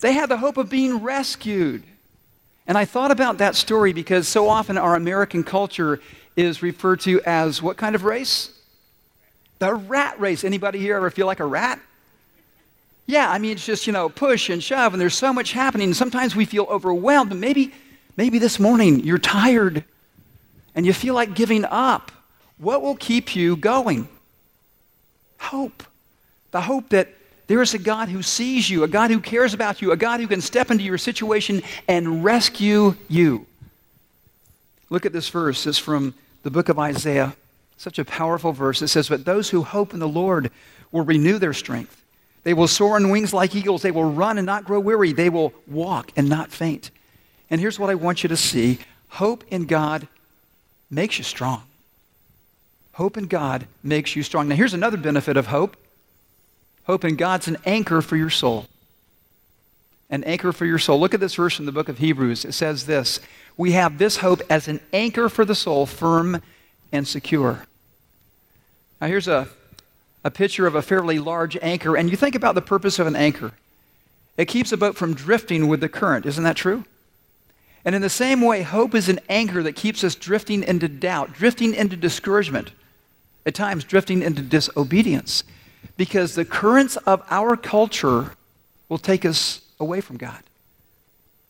they 0.00 0.12
had 0.12 0.28
the 0.28 0.38
hope 0.38 0.56
of 0.56 0.68
being 0.68 1.02
rescued 1.02 1.82
and 2.66 2.76
i 2.76 2.84
thought 2.84 3.10
about 3.10 3.38
that 3.38 3.54
story 3.54 3.92
because 3.92 4.28
so 4.28 4.48
often 4.48 4.76
our 4.76 4.94
american 4.94 5.44
culture 5.44 6.00
is 6.36 6.62
referred 6.62 7.00
to 7.00 7.20
as 7.22 7.62
what 7.62 7.76
kind 7.76 7.94
of 7.94 8.04
race 8.04 8.59
the 9.60 9.74
rat 9.74 10.18
race. 10.18 10.42
Anybody 10.42 10.80
here 10.80 10.96
ever 10.96 11.10
feel 11.10 11.26
like 11.26 11.38
a 11.38 11.44
rat? 11.44 11.78
Yeah, 13.06 13.30
I 13.30 13.38
mean, 13.38 13.52
it's 13.52 13.64
just, 13.64 13.86
you 13.86 13.92
know, 13.92 14.08
push 14.08 14.50
and 14.50 14.62
shove, 14.62 14.92
and 14.92 15.00
there's 15.00 15.14
so 15.14 15.32
much 15.32 15.52
happening. 15.52 15.94
Sometimes 15.94 16.34
we 16.34 16.44
feel 16.44 16.64
overwhelmed. 16.64 17.34
Maybe, 17.34 17.72
maybe 18.16 18.38
this 18.38 18.58
morning 18.58 19.00
you're 19.00 19.18
tired 19.18 19.84
and 20.74 20.86
you 20.86 20.92
feel 20.92 21.14
like 21.14 21.34
giving 21.34 21.64
up. 21.64 22.12
What 22.58 22.82
will 22.82 22.96
keep 22.96 23.34
you 23.34 23.56
going? 23.56 24.08
Hope. 25.38 25.82
The 26.50 26.60
hope 26.60 26.90
that 26.90 27.08
there 27.46 27.62
is 27.62 27.74
a 27.74 27.78
God 27.78 28.08
who 28.08 28.22
sees 28.22 28.70
you, 28.70 28.84
a 28.84 28.88
God 28.88 29.10
who 29.10 29.18
cares 29.18 29.54
about 29.54 29.82
you, 29.82 29.92
a 29.92 29.96
God 29.96 30.20
who 30.20 30.28
can 30.28 30.40
step 30.40 30.70
into 30.70 30.84
your 30.84 30.98
situation 30.98 31.62
and 31.88 32.22
rescue 32.22 32.94
you. 33.08 33.46
Look 34.88 35.04
at 35.04 35.12
this 35.12 35.28
verse. 35.28 35.66
It's 35.66 35.78
from 35.78 36.14
the 36.42 36.50
book 36.50 36.68
of 36.68 36.78
Isaiah. 36.78 37.34
Such 37.80 37.98
a 37.98 38.04
powerful 38.04 38.52
verse. 38.52 38.82
It 38.82 38.88
says, 38.88 39.08
But 39.08 39.24
those 39.24 39.48
who 39.48 39.62
hope 39.62 39.94
in 39.94 40.00
the 40.00 40.06
Lord 40.06 40.50
will 40.92 41.00
renew 41.00 41.38
their 41.38 41.54
strength. 41.54 42.04
They 42.42 42.52
will 42.52 42.68
soar 42.68 42.96
on 42.96 43.08
wings 43.08 43.32
like 43.32 43.54
eagles. 43.54 43.80
They 43.80 43.90
will 43.90 44.04
run 44.04 44.36
and 44.36 44.44
not 44.44 44.66
grow 44.66 44.78
weary. 44.78 45.14
They 45.14 45.30
will 45.30 45.54
walk 45.66 46.12
and 46.14 46.28
not 46.28 46.50
faint. 46.50 46.90
And 47.48 47.58
here's 47.58 47.78
what 47.78 47.88
I 47.88 47.94
want 47.94 48.22
you 48.22 48.28
to 48.28 48.36
see 48.36 48.80
hope 49.08 49.44
in 49.48 49.64
God 49.64 50.06
makes 50.90 51.16
you 51.16 51.24
strong. 51.24 51.62
Hope 52.92 53.16
in 53.16 53.24
God 53.24 53.66
makes 53.82 54.14
you 54.14 54.22
strong. 54.24 54.48
Now, 54.48 54.56
here's 54.56 54.74
another 54.74 54.98
benefit 54.98 55.38
of 55.38 55.46
hope 55.46 55.74
hope 56.84 57.02
in 57.02 57.16
God's 57.16 57.48
an 57.48 57.56
anchor 57.64 58.02
for 58.02 58.16
your 58.16 58.28
soul. 58.28 58.66
An 60.10 60.22
anchor 60.24 60.52
for 60.52 60.66
your 60.66 60.78
soul. 60.78 61.00
Look 61.00 61.14
at 61.14 61.20
this 61.20 61.34
verse 61.34 61.58
in 61.58 61.64
the 61.64 61.72
book 61.72 61.88
of 61.88 61.96
Hebrews. 61.96 62.44
It 62.44 62.52
says 62.52 62.84
this 62.84 63.20
We 63.56 63.72
have 63.72 63.96
this 63.96 64.18
hope 64.18 64.42
as 64.50 64.68
an 64.68 64.80
anchor 64.92 65.30
for 65.30 65.46
the 65.46 65.54
soul, 65.54 65.86
firm 65.86 66.42
and 66.92 67.08
secure. 67.08 67.64
Now, 69.00 69.06
here's 69.06 69.28
a, 69.28 69.48
a 70.24 70.30
picture 70.30 70.66
of 70.66 70.74
a 70.74 70.82
fairly 70.82 71.18
large 71.18 71.56
anchor, 71.62 71.96
and 71.96 72.10
you 72.10 72.16
think 72.16 72.34
about 72.34 72.54
the 72.54 72.62
purpose 72.62 72.98
of 72.98 73.06
an 73.06 73.16
anchor. 73.16 73.52
It 74.36 74.46
keeps 74.46 74.72
a 74.72 74.76
boat 74.76 74.96
from 74.96 75.14
drifting 75.14 75.68
with 75.68 75.80
the 75.80 75.88
current. 75.88 76.26
Isn't 76.26 76.44
that 76.44 76.56
true? 76.56 76.84
And 77.84 77.94
in 77.94 78.02
the 78.02 78.10
same 78.10 78.42
way, 78.42 78.62
hope 78.62 78.94
is 78.94 79.08
an 79.08 79.20
anchor 79.28 79.62
that 79.62 79.74
keeps 79.74 80.04
us 80.04 80.14
drifting 80.14 80.62
into 80.62 80.88
doubt, 80.88 81.32
drifting 81.32 81.74
into 81.74 81.96
discouragement, 81.96 82.72
at 83.46 83.54
times 83.54 83.84
drifting 83.84 84.22
into 84.22 84.42
disobedience, 84.42 85.44
because 85.96 86.34
the 86.34 86.44
currents 86.44 86.96
of 86.98 87.22
our 87.30 87.56
culture 87.56 88.32
will 88.90 88.98
take 88.98 89.24
us 89.24 89.62
away 89.78 90.02
from 90.02 90.18
God. 90.18 90.42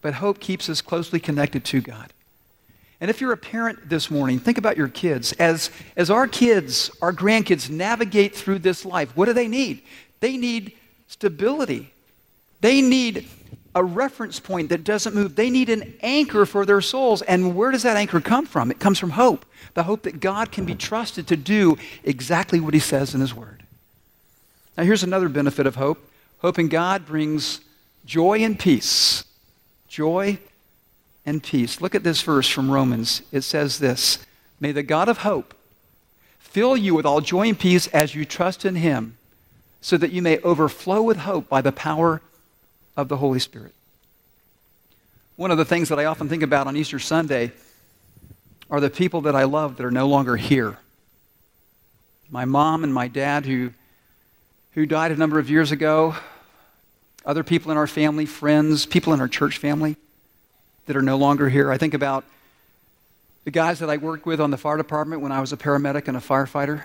But 0.03 0.15
hope 0.15 0.39
keeps 0.39 0.69
us 0.69 0.81
closely 0.81 1.19
connected 1.19 1.65
to 1.67 1.81
God. 1.81 2.13
And 3.01 3.09
if 3.09 3.21
you're 3.21 3.33
a 3.33 3.37
parent 3.37 3.89
this 3.89 4.11
morning, 4.11 4.39
think 4.39 4.59
about 4.59 4.77
your 4.77 4.89
kids. 4.89 5.33
As, 5.33 5.71
as 5.97 6.11
our 6.11 6.27
kids, 6.27 6.91
our 7.01 7.13
grandkids 7.13 7.71
navigate 7.71 8.35
through 8.35 8.59
this 8.59 8.85
life, 8.85 9.17
what 9.17 9.27
do 9.27 9.33
they 9.33 9.49
need? 9.49 9.83
They 10.21 10.37
need 10.37 10.77
stability. 11.09 11.93
They 12.61 12.83
need 12.83 13.27
a 13.75 13.83
reference 13.83 14.39
point 14.39 14.69
that 14.69 14.85
doesn't 14.85 15.15
move. 15.15 15.37
They 15.37 15.49
need 15.49 15.71
an 15.71 15.95
anchor 16.03 16.45
for 16.45 16.67
their 16.67 16.81
souls. 16.81 17.23
And 17.23 17.57
where 17.57 17.71
does 17.71 17.85
that 17.85 17.97
anchor 17.97 18.21
come 18.21 18.45
from? 18.45 18.71
It 18.71 18.81
comes 18.81 18.99
from 18.99 19.11
hope 19.11 19.47
the 19.75 19.85
hope 19.85 20.03
that 20.03 20.21
God 20.21 20.51
can 20.51 20.65
be 20.65 20.75
trusted 20.75 21.27
to 21.29 21.37
do 21.37 21.79
exactly 22.03 22.61
what 22.61 22.75
He 22.75 22.81
says 22.81 23.15
in 23.15 23.21
His 23.21 23.35
Word. 23.35 23.63
Now, 24.77 24.85
here's 24.85 25.03
another 25.03 25.29
benefit 25.29 25.67
of 25.67 25.77
hope 25.77 25.99
hope 26.39 26.59
in 26.59 26.69
God 26.69 27.07
brings 27.07 27.61
joy 28.05 28.39
and 28.39 28.59
peace. 28.59 29.25
Joy 29.89 30.39
and 31.31 31.43
peace. 31.43 31.81
Look 31.81 31.95
at 31.95 32.03
this 32.03 32.21
verse 32.21 32.49
from 32.49 32.71
Romans. 32.71 33.23
It 33.33 33.43
says 33.43 33.79
this 33.79 34.19
May 34.59 34.73
the 34.73 34.83
God 34.83 35.09
of 35.09 35.19
hope 35.19 35.55
fill 36.39 36.77
you 36.77 36.95
with 36.95 37.07
all 37.07 37.21
joy 37.21 37.49
and 37.49 37.59
peace 37.59 37.87
as 37.87 38.15
you 38.15 38.25
trust 38.27 38.65
in 38.67 38.75
him, 38.75 39.17
so 39.81 39.97
that 39.97 40.11
you 40.11 40.21
may 40.21 40.39
overflow 40.41 41.01
with 41.01 41.19
hope 41.19 41.49
by 41.49 41.63
the 41.63 41.73
power 41.73 42.21
of 42.97 43.09
the 43.09 43.17
Holy 43.17 43.39
Spirit. 43.39 43.73
One 45.37 45.51
of 45.51 45.57
the 45.57 45.65
things 45.65 45.89
that 45.89 45.99
I 45.99 46.05
often 46.05 46.29
think 46.29 46.43
about 46.43 46.67
on 46.67 46.77
Easter 46.77 46.99
Sunday 46.99 47.53
are 48.69 48.81
the 48.81 48.91
people 48.91 49.23
that 49.23 49.35
I 49.35 49.45
love 49.45 49.77
that 49.77 49.87
are 49.87 49.91
no 49.91 50.07
longer 50.07 50.37
here. 50.37 50.77
my 52.29 52.45
mom 52.45 52.85
and 52.85 52.93
my 52.93 53.09
dad 53.09 53.47
who, 53.47 53.71
who 54.73 54.87
died 54.87 55.13
a 55.13 55.17
number 55.17 55.39
of 55.39 55.49
years 55.49 55.73
ago, 55.73 56.15
other 57.25 57.43
people 57.43 57.71
in 57.71 57.77
our 57.77 57.87
family, 57.87 58.27
friends, 58.27 58.85
people 58.85 59.13
in 59.13 59.21
our 59.21 59.29
church 59.29 59.59
family 59.59 59.97
that 60.91 60.97
are 60.97 61.03
no 61.03 61.17
longer 61.17 61.49
here. 61.49 61.71
I 61.71 61.79
think 61.79 61.95
about 61.95 62.25
the 63.45 63.53
guys 63.53 63.79
that 63.79 63.89
I 63.89 63.97
worked 63.97 64.27
with 64.27 64.41
on 64.41 64.51
the 64.51 64.57
fire 64.57 64.77
department 64.77 65.23
when 65.23 65.31
I 65.31 65.41
was 65.41 65.53
a 65.53 65.57
paramedic 65.57 66.09
and 66.09 66.17
a 66.17 66.21
firefighter. 66.21 66.83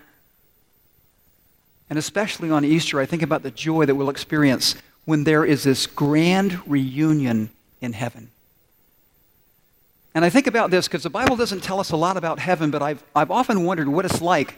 And 1.89 1.97
especially 1.97 2.51
on 2.51 2.63
Easter, 2.63 2.99
I 2.99 3.07
think 3.07 3.23
about 3.23 3.41
the 3.41 3.49
joy 3.49 3.87
that 3.87 3.95
we'll 3.95 4.11
experience 4.11 4.75
when 5.05 5.23
there 5.23 5.43
is 5.43 5.63
this 5.63 5.87
grand 5.87 6.61
reunion 6.67 7.49
in 7.81 7.93
heaven. 7.93 8.29
And 10.13 10.23
I 10.23 10.29
think 10.29 10.45
about 10.45 10.69
this 10.69 10.87
because 10.87 11.01
the 11.01 11.09
Bible 11.09 11.35
doesn't 11.35 11.63
tell 11.63 11.79
us 11.79 11.89
a 11.89 11.97
lot 11.97 12.15
about 12.15 12.37
heaven, 12.37 12.69
but 12.69 12.83
I've, 12.83 13.03
I've 13.15 13.31
often 13.31 13.63
wondered 13.63 13.87
what 13.87 14.05
it's 14.05 14.21
like 14.21 14.53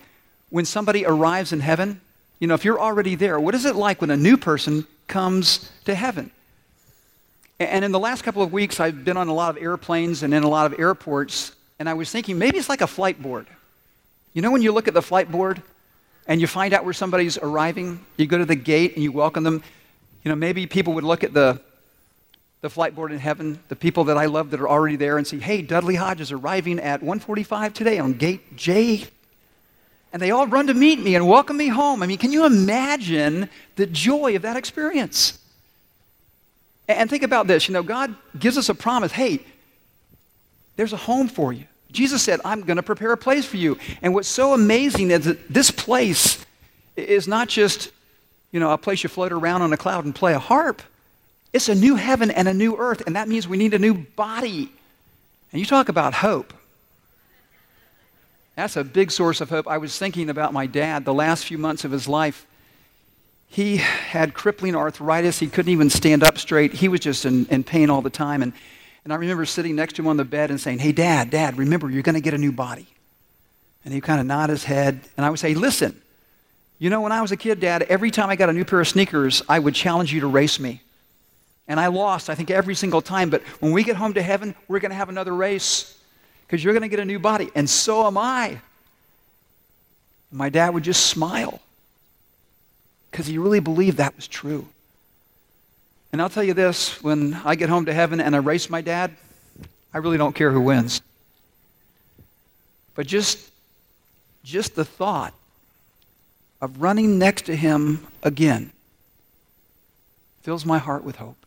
when 0.50 0.66
somebody 0.66 1.06
arrives 1.06 1.54
in 1.54 1.62
heaven. 1.62 2.02
You 2.40 2.48
know, 2.48 2.54
if 2.54 2.66
you're 2.66 2.82
already 2.82 3.16
there, 3.16 3.40
what 3.40 3.56
is 3.56 3.64
it 3.64 3.78
like 3.78 4.02
when 4.02 4.12
a 4.12 4.18
new 4.18 4.36
person 4.36 4.86
comes 5.08 5.72
to 5.86 5.96
heaven? 5.96 6.32
And 7.60 7.84
in 7.84 7.92
the 7.92 8.00
last 8.00 8.24
couple 8.24 8.44
of 8.44 8.54
weeks, 8.54 8.80
I've 8.80 9.04
been 9.04 9.18
on 9.18 9.30
a 9.30 9.34
lot 9.34 9.56
of 9.56 9.62
airplanes 9.62 10.22
and 10.22 10.34
in 10.34 10.44
a 10.44 10.48
lot 10.48 10.72
of 10.72 10.80
airports, 10.80 11.56
and 11.80 11.90
I 11.90 11.96
was 11.96 12.12
thinking 12.12 12.38
maybe 12.38 12.58
it's 12.58 12.70
like 12.70 12.82
a 12.82 12.88
flight 12.88 13.22
board. 13.22 13.48
You 14.34 14.44
know, 14.44 14.52
when 14.52 14.62
you 14.62 14.72
look 14.72 14.88
at 14.88 14.94
the 14.94 15.02
flight 15.02 15.32
board 15.32 15.64
and 16.28 16.40
you 16.40 16.46
find 16.46 16.72
out 16.74 16.86
where 16.86 16.94
somebody's 16.94 17.38
arriving, 17.40 18.06
you 18.18 18.28
go 18.28 18.38
to 18.38 18.46
the 18.46 18.56
gate 18.56 18.94
and 18.94 19.04
you 19.04 19.12
welcome 19.12 19.44
them. 19.44 19.64
You 20.24 20.30
know, 20.30 20.36
maybe 20.36 20.68
people 20.68 20.94
would 20.94 21.04
look 21.04 21.24
at 21.24 21.34
the, 21.34 21.60
the 22.62 22.70
flight 22.70 22.94
board 22.94 23.12
in 23.12 23.18
heaven, 23.18 23.60
the 23.70 23.76
people 23.76 24.04
that 24.04 24.18
I 24.18 24.26
love 24.26 24.52
that 24.52 24.62
are 24.62 24.70
already 24.70 24.96
there, 24.96 25.18
and 25.18 25.26
see, 25.26 25.40
hey, 25.40 25.64
Dudley 25.64 25.96
Hodge 25.96 26.22
is 26.22 26.32
arriving 26.32 26.80
at 26.80 27.02
145 27.02 27.74
today 27.74 27.98
on 27.98 28.14
gate 28.14 28.56
J. 28.56 29.06
And 30.14 30.22
they 30.22 30.30
all 30.30 30.46
run 30.46 30.68
to 30.68 30.76
meet 30.76 31.00
me 31.00 31.16
and 31.16 31.28
welcome 31.28 31.58
me 31.58 31.70
home. 31.70 32.04
I 32.04 32.08
mean, 32.08 32.20
can 32.20 32.32
you 32.32 32.46
imagine 32.46 33.50
the 33.76 33.88
joy 33.88 34.36
of 34.36 34.44
that 34.44 34.58
experience? 34.58 35.40
And 36.88 37.10
think 37.10 37.24
about 37.24 37.48
this. 37.48 37.68
You 37.68 37.74
know, 37.74 37.84
God 37.84 38.16
gives 38.38 38.58
us 38.58 38.70
a 38.70 38.76
promise 38.76 39.12
hey, 39.12 39.40
there's 40.76 40.94
a 40.94 40.98
home 40.98 41.28
for 41.28 41.52
you. 41.52 41.66
Jesus 41.92 42.22
said, 42.22 42.40
I'm 42.46 42.62
going 42.62 42.78
to 42.78 42.84
prepare 42.84 43.12
a 43.14 43.18
place 43.18 43.46
for 43.46 43.58
you. 43.58 43.78
And 44.02 44.14
what's 44.14 44.28
so 44.28 44.54
amazing 44.54 45.12
is 45.12 45.26
that 45.26 45.50
this 45.50 45.72
place 45.72 46.46
is 46.96 47.28
not 47.28 47.48
just, 47.48 47.90
you 48.52 48.60
know, 48.60 48.72
a 48.72 48.78
place 48.78 49.04
you 49.04 49.10
float 49.10 49.32
around 49.32 49.62
on 49.62 49.72
a 49.72 49.78
cloud 49.78 50.06
and 50.06 50.14
play 50.14 50.34
a 50.34 50.40
harp. 50.40 50.82
It's 51.54 51.70
a 51.70 51.76
new 51.76 51.96
heaven 51.96 52.30
and 52.30 52.48
a 52.48 52.54
new 52.54 52.76
earth, 52.78 53.04
and 53.08 53.16
that 53.16 53.28
means 53.28 53.48
we 53.48 53.58
need 53.58 53.74
a 53.74 53.80
new 53.80 53.94
body. 53.94 54.72
And 55.52 55.60
you 55.60 55.66
talk 55.66 55.90
about 55.90 56.14
hope. 56.14 56.54
That's 58.56 58.76
a 58.76 58.84
big 58.84 59.12
source 59.12 59.40
of 59.40 59.50
hope. 59.50 59.68
I 59.68 59.78
was 59.78 59.98
thinking 59.98 60.30
about 60.30 60.52
my 60.52 60.66
dad 60.66 61.06
the 61.06 61.14
last 61.14 61.46
few 61.46 61.58
months 61.58 61.86
of 61.86 61.92
his 61.92 62.08
life 62.08 62.46
he 63.48 63.78
had 63.78 64.34
crippling 64.34 64.76
arthritis. 64.76 65.40
He 65.40 65.48
couldn't 65.48 65.72
even 65.72 65.90
stand 65.90 66.24
up 66.24 66.38
straight. 66.38 66.74
He 66.74 66.88
was 66.88 67.00
just 67.00 67.26
in, 67.26 67.46
in 67.48 67.64
pain 67.64 67.90
all 67.90 68.02
the 68.02 68.10
time. 68.10 68.44
And, 68.44 68.54
and 69.04 69.14
I 69.14 69.16
remember 69.16 69.46
sitting 69.46 69.76
next 69.76 69.96
to 69.96 70.02
him 70.02 70.08
on 70.08 70.18
the 70.18 70.26
bed 70.26 70.52
and 70.52 70.60
saying, 70.60 70.80
Hey, 70.80 70.92
Dad, 70.92 71.30
Dad, 71.30 71.58
remember, 71.58 71.90
you're 71.90 72.04
going 72.04 72.16
to 72.16 72.22
get 72.22 72.34
a 72.34 72.38
new 72.38 72.52
body. 72.52 72.88
And 73.86 73.94
he 73.94 74.02
kind 74.02 74.20
of 74.20 74.26
nod 74.26 74.50
his 74.50 74.66
head. 74.66 75.00
And 75.16 75.26
I 75.26 75.30
would 75.30 75.40
say, 75.40 75.54
Listen, 75.54 76.00
you 76.78 76.90
know, 76.90 77.02
when 77.02 77.12
I 77.12 77.22
was 77.22 77.32
a 77.32 77.38
kid, 77.38 77.60
Dad, 77.60 77.84
every 77.84 78.12
time 78.12 78.30
I 78.30 78.36
got 78.36 78.50
a 78.50 78.54
new 78.54 78.66
pair 78.66 78.82
of 78.82 78.88
sneakers, 78.88 79.42
I 79.50 79.58
would 79.60 79.74
challenge 79.74 80.14
you 80.14 80.20
to 80.22 80.28
race 80.28 80.60
me. 80.60 80.82
And 81.68 81.80
I 81.80 81.88
lost, 81.88 82.30
I 82.30 82.36
think, 82.36 82.52
every 82.52 82.76
single 82.76 83.02
time. 83.02 83.30
But 83.30 83.42
when 83.60 83.72
we 83.72 83.84
get 83.84 83.96
home 83.96 84.14
to 84.14 84.22
heaven, 84.22 84.56
we're 84.68 84.80
going 84.80 84.92
to 84.92 84.96
have 84.96 85.10
another 85.10 85.34
race 85.34 85.98
because 86.46 86.64
you're 86.64 86.74
going 86.74 86.84
to 86.84 86.88
get 86.90 87.00
a 87.00 87.06
new 87.06 87.20
body. 87.20 87.50
And 87.56 87.70
so 87.70 88.06
am 88.06 88.18
I. 88.18 88.62
My 90.32 90.50
dad 90.50 90.74
would 90.74 90.84
just 90.84 91.08
smile 91.08 91.62
because 93.18 93.26
he 93.26 93.40
really 93.40 93.60
believed 93.60 93.98
that 93.98 94.16
was 94.16 94.28
true. 94.28 94.68
And 96.12 96.22
I'll 96.22 96.30
tell 96.30 96.44
you 96.44 96.54
this 96.54 97.02
when 97.02 97.34
I 97.44 97.56
get 97.56 97.68
home 97.68 97.86
to 97.86 97.94
heaven 97.94 98.22
and 98.22 98.36
I 98.36 98.38
race 98.38 98.70
my 98.70 98.80
dad, 98.82 99.10
I 99.92 99.98
really 99.98 100.20
don't 100.20 100.36
care 100.36 100.52
who 100.52 100.62
wins. 100.62 101.02
But 102.94 103.08
just, 103.08 103.40
just 104.44 104.76
the 104.76 104.86
thought 104.86 105.34
of 106.62 106.80
running 106.80 107.18
next 107.18 107.48
to 107.48 107.56
him 107.56 108.06
again 108.22 108.72
fills 110.44 110.64
my 110.64 110.78
heart 110.78 111.04
with 111.04 111.16
hope. 111.16 111.44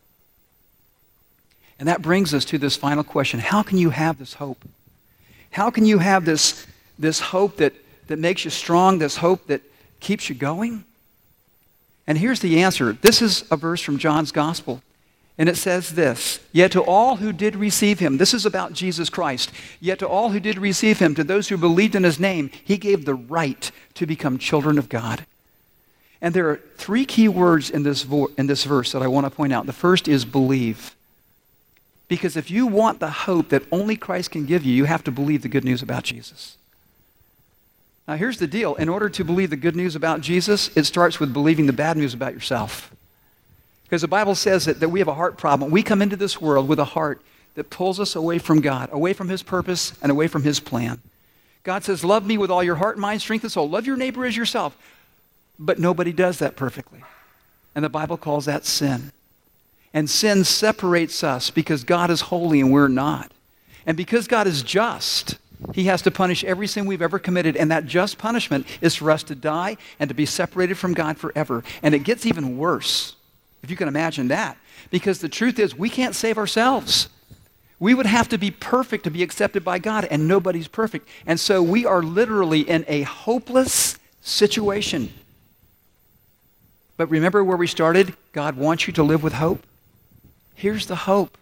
And 1.79 1.87
that 1.87 2.03
brings 2.03 2.35
us 2.35 2.45
to 2.47 2.59
this 2.59 2.75
final 2.75 3.05
question 3.05 3.39
How 3.39 3.63
can 3.63 3.79
you 3.79 3.91
have 3.91 4.19
this 4.19 4.35
hope? 4.35 4.65
How 5.53 5.71
can 5.71 5.87
you 5.87 5.99
have 5.99 6.25
this, 6.25 6.67
this 6.99 7.21
hope 7.21 7.59
that, 7.59 7.75
that 8.09 8.19
makes 8.19 8.45
you 8.45 8.51
strong, 8.51 8.99
this 8.99 9.19
hope 9.19 9.47
that 9.47 9.63
keeps 10.01 10.29
you 10.29 10.35
going? 10.35 10.85
And 12.11 12.19
here's 12.19 12.41
the 12.41 12.61
answer. 12.61 12.93
This 12.93 13.23
is 13.23 13.45
a 13.53 13.57
verse 13.57 13.81
from 13.81 13.97
John's 13.97 14.33
Gospel. 14.33 14.83
And 15.39 15.49
it 15.49 15.57
says 15.57 15.91
this 15.91 16.41
Yet 16.51 16.73
to 16.73 16.83
all 16.83 17.19
who 17.19 17.33
did 17.33 17.55
receive 17.55 18.01
him, 18.01 18.17
this 18.17 18.35
is 18.35 18.45
about 18.45 18.73
Jesus 18.73 19.09
Christ, 19.09 19.53
yet 19.79 20.01
to 20.01 20.09
all 20.09 20.31
who 20.31 20.41
did 20.41 20.59
receive 20.59 20.99
him, 20.99 21.15
to 21.15 21.23
those 21.23 21.49
who 21.49 21.57
believed 21.57 21.95
in 21.95 22.03
his 22.03 22.19
name, 22.19 22.51
he 22.65 22.79
gave 22.79 23.05
the 23.05 23.15
right 23.15 23.71
to 23.95 24.07
become 24.07 24.39
children 24.39 24.77
of 24.77 24.89
God. 24.89 25.25
And 26.21 26.35
there 26.35 26.51
are 26.51 26.61
three 26.77 27.05
key 27.05 27.29
words 27.29 27.71
in 27.71 27.85
this, 27.85 28.03
vo- 28.03 28.33
in 28.37 28.49
this 28.49 28.65
verse 28.65 28.91
that 28.91 29.03
I 29.03 29.07
want 29.07 29.27
to 29.27 29.31
point 29.31 29.53
out. 29.53 29.67
The 29.67 29.73
first 29.73 30.09
is 30.09 30.25
believe. 30.25 30.97
Because 32.09 32.37
if 32.37 32.51
you 32.51 32.67
want 32.67 32.99
the 32.99 33.11
hope 33.11 33.51
that 33.51 33.63
only 33.71 33.95
Christ 33.95 34.33
can 34.33 34.47
give 34.47 34.65
you, 34.65 34.75
you 34.75 34.87
have 34.87 35.05
to 35.05 35.13
believe 35.13 35.43
the 35.43 35.49
good 35.49 35.65
news 35.65 35.81
about 35.81 36.03
Jesus. 36.03 36.57
Now, 38.11 38.17
here's 38.17 38.39
the 38.39 38.49
deal 38.49 38.75
in 38.75 38.89
order 38.89 39.09
to 39.09 39.23
believe 39.23 39.51
the 39.51 39.57
good 39.57 39.77
news 39.77 39.95
about 39.95 40.21
Jesus, 40.21 40.77
it 40.77 40.85
starts 40.85 41.21
with 41.21 41.33
believing 41.33 41.67
the 41.67 41.73
bad 41.73 41.97
news 41.97 42.13
about 42.13 42.35
yourself. 42.35 42.93
Because 43.85 44.03
the 44.03 44.09
Bible 44.09 44.35
says 44.35 44.65
that, 44.65 44.81
that 44.81 44.89
we 44.89 44.99
have 44.99 45.07
a 45.07 45.15
heart 45.15 45.39
problem. 45.39 45.71
We 45.71 45.85
come 45.85 46.03
into 46.03 46.17
this 46.17 46.41
world 46.41 46.67
with 46.67 46.81
a 46.81 46.85
heart 46.85 47.23
that 47.55 47.71
pulls 47.71 48.01
us 48.01 48.17
away 48.17 48.41
from 48.41 48.63
God, 48.63 48.89
away 48.91 49.13
from 49.13 49.29
His 49.29 49.45
purpose, 49.45 49.93
and 50.03 50.11
away 50.11 50.27
from 50.27 50.43
His 50.43 50.59
plan. 50.59 51.01
God 51.63 51.85
says, 51.85 52.03
Love 52.03 52.27
me 52.27 52.37
with 52.37 52.51
all 52.51 52.65
your 52.65 52.75
heart, 52.75 52.99
mind, 52.99 53.23
strength, 53.23 53.45
and 53.45 53.53
soul. 53.53 53.71
Love 53.71 53.87
your 53.87 53.97
neighbor 53.97 54.27
as 54.27 54.37
yourself. 54.37 54.77
But 55.57 55.79
nobody 55.79 56.13
does 56.13 56.41
that 56.41 56.57
perfectly. 56.57 57.05
And 57.77 57.85
the 57.85 57.89
Bible 57.89 58.17
calls 58.17 58.45
that 58.47 58.65
sin. 58.65 59.13
And 59.95 60.11
sin 60.11 60.43
separates 60.43 61.23
us 61.23 61.51
because 61.51 61.85
God 61.85 62.11
is 62.11 62.23
holy 62.23 62.59
and 62.59 62.73
we're 62.73 62.89
not. 62.89 63.31
And 63.87 63.97
because 63.97 64.27
God 64.27 64.49
is 64.49 64.65
just, 64.65 65.39
he 65.75 65.85
has 65.85 66.03
to 66.03 66.11
punish 66.11 66.43
every 66.45 66.67
sin 66.67 66.87
we've 66.87 67.03
ever 67.03 67.19
committed, 67.19 67.57
and 67.57 67.71
that 67.71 67.87
just 67.87 68.19
punishment 68.19 68.67
is 68.81 68.95
for 68.95 69.11
us 69.11 69.23
to 69.25 69.35
die 69.35 69.77
and 69.99 70.09
to 70.09 70.15
be 70.15 70.27
separated 70.27 70.79
from 70.79 70.95
God 70.95 71.19
forever. 71.19 71.63
And 71.83 71.95
it 71.95 72.01
gets 72.01 72.27
even 72.27 72.57
worse, 72.57 73.17
if 73.63 73.71
you 73.71 73.77
can 73.77 73.89
imagine 73.89 74.29
that, 74.29 74.57
because 74.91 75.21
the 75.21 75.29
truth 75.29 75.59
is 75.59 75.77
we 75.77 75.91
can't 75.91 76.15
save 76.15 76.39
ourselves. 76.39 77.09
We 77.79 77.95
would 77.95 78.07
have 78.07 78.29
to 78.29 78.39
be 78.39 78.51
perfect 78.51 79.05
to 79.05 79.11
be 79.11 79.23
accepted 79.23 79.65
by 79.65 79.79
God, 79.79 80.07
and 80.11 80.29
nobody's 80.29 80.69
perfect. 80.69 81.09
And 81.27 81.41
so 81.41 81.63
we 81.63 81.87
are 81.87 82.03
literally 82.03 82.61
in 82.61 82.85
a 82.89 83.03
hopeless 83.03 83.99
situation. 84.21 85.13
But 86.97 87.09
remember 87.09 87.43
where 87.43 87.57
we 87.57 87.67
started? 87.67 88.15
God 88.33 88.57
wants 88.57 88.87
you 88.87 88.93
to 88.93 89.03
live 89.03 89.23
with 89.23 89.33
hope. 89.33 89.67
Here's 90.55 90.87
the 90.87 90.97
hope 90.97 91.39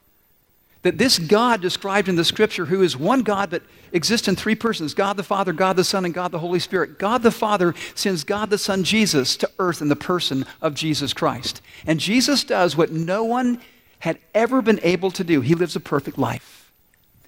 that 0.82 0.98
this 0.98 1.18
God 1.18 1.60
described 1.60 2.08
in 2.08 2.16
the 2.16 2.24
scripture, 2.24 2.66
who 2.66 2.82
is 2.82 2.96
one 2.96 3.22
God 3.22 3.50
but 3.50 3.62
exists 3.92 4.28
in 4.28 4.36
three 4.36 4.54
persons 4.54 4.94
God 4.94 5.16
the 5.16 5.22
Father, 5.22 5.52
God 5.52 5.76
the 5.76 5.84
Son, 5.84 6.04
and 6.04 6.14
God 6.14 6.30
the 6.30 6.38
Holy 6.38 6.60
Spirit. 6.60 6.98
God 6.98 7.22
the 7.22 7.30
Father 7.30 7.74
sends 7.94 8.24
God 8.24 8.50
the 8.50 8.58
Son, 8.58 8.84
Jesus, 8.84 9.36
to 9.36 9.50
earth 9.58 9.82
in 9.82 9.88
the 9.88 9.96
person 9.96 10.46
of 10.62 10.74
Jesus 10.74 11.12
Christ. 11.12 11.60
And 11.86 11.98
Jesus 11.98 12.44
does 12.44 12.76
what 12.76 12.92
no 12.92 13.24
one 13.24 13.60
had 14.00 14.18
ever 14.34 14.62
been 14.62 14.80
able 14.82 15.10
to 15.12 15.24
do. 15.24 15.40
He 15.40 15.54
lives 15.54 15.74
a 15.74 15.80
perfect 15.80 16.18
life. 16.18 16.72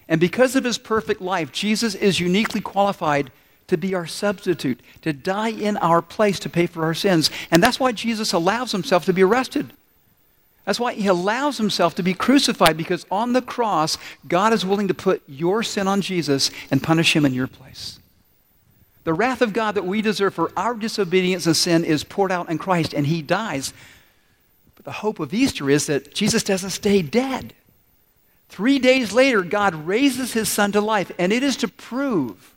And 0.08 0.20
because 0.20 0.56
of 0.56 0.64
his 0.64 0.78
perfect 0.78 1.20
life, 1.20 1.52
Jesus 1.52 1.94
is 1.94 2.20
uniquely 2.20 2.60
qualified 2.60 3.30
to 3.68 3.76
be 3.76 3.94
our 3.94 4.06
substitute, 4.06 4.80
to 5.02 5.12
die 5.12 5.50
in 5.50 5.76
our 5.76 6.02
place 6.02 6.40
to 6.40 6.48
pay 6.48 6.66
for 6.66 6.84
our 6.84 6.94
sins. 6.94 7.30
And 7.50 7.62
that's 7.62 7.78
why 7.78 7.92
Jesus 7.92 8.32
allows 8.32 8.72
himself 8.72 9.04
to 9.04 9.12
be 9.12 9.22
arrested. 9.22 9.72
That's 10.70 10.78
why 10.78 10.94
he 10.94 11.08
allows 11.08 11.58
himself 11.58 11.96
to 11.96 12.02
be 12.04 12.14
crucified 12.14 12.76
because 12.76 13.04
on 13.10 13.32
the 13.32 13.42
cross, 13.42 13.98
God 14.28 14.52
is 14.52 14.64
willing 14.64 14.86
to 14.86 14.94
put 14.94 15.20
your 15.26 15.64
sin 15.64 15.88
on 15.88 16.00
Jesus 16.00 16.52
and 16.70 16.80
punish 16.80 17.16
him 17.16 17.26
in 17.26 17.34
your 17.34 17.48
place. 17.48 17.98
The 19.02 19.12
wrath 19.12 19.42
of 19.42 19.52
God 19.52 19.74
that 19.74 19.84
we 19.84 20.00
deserve 20.00 20.32
for 20.32 20.52
our 20.56 20.74
disobedience 20.74 21.44
and 21.44 21.56
sin 21.56 21.84
is 21.84 22.04
poured 22.04 22.30
out 22.30 22.48
in 22.48 22.56
Christ 22.56 22.94
and 22.94 23.04
he 23.04 23.20
dies. 23.20 23.72
But 24.76 24.84
the 24.84 24.92
hope 24.92 25.18
of 25.18 25.34
Easter 25.34 25.68
is 25.68 25.86
that 25.86 26.14
Jesus 26.14 26.44
doesn't 26.44 26.70
stay 26.70 27.02
dead. 27.02 27.52
Three 28.48 28.78
days 28.78 29.12
later, 29.12 29.42
God 29.42 29.74
raises 29.74 30.34
his 30.34 30.48
son 30.48 30.70
to 30.70 30.80
life, 30.80 31.10
and 31.18 31.32
it 31.32 31.42
is 31.42 31.56
to 31.56 31.66
prove 31.66 32.54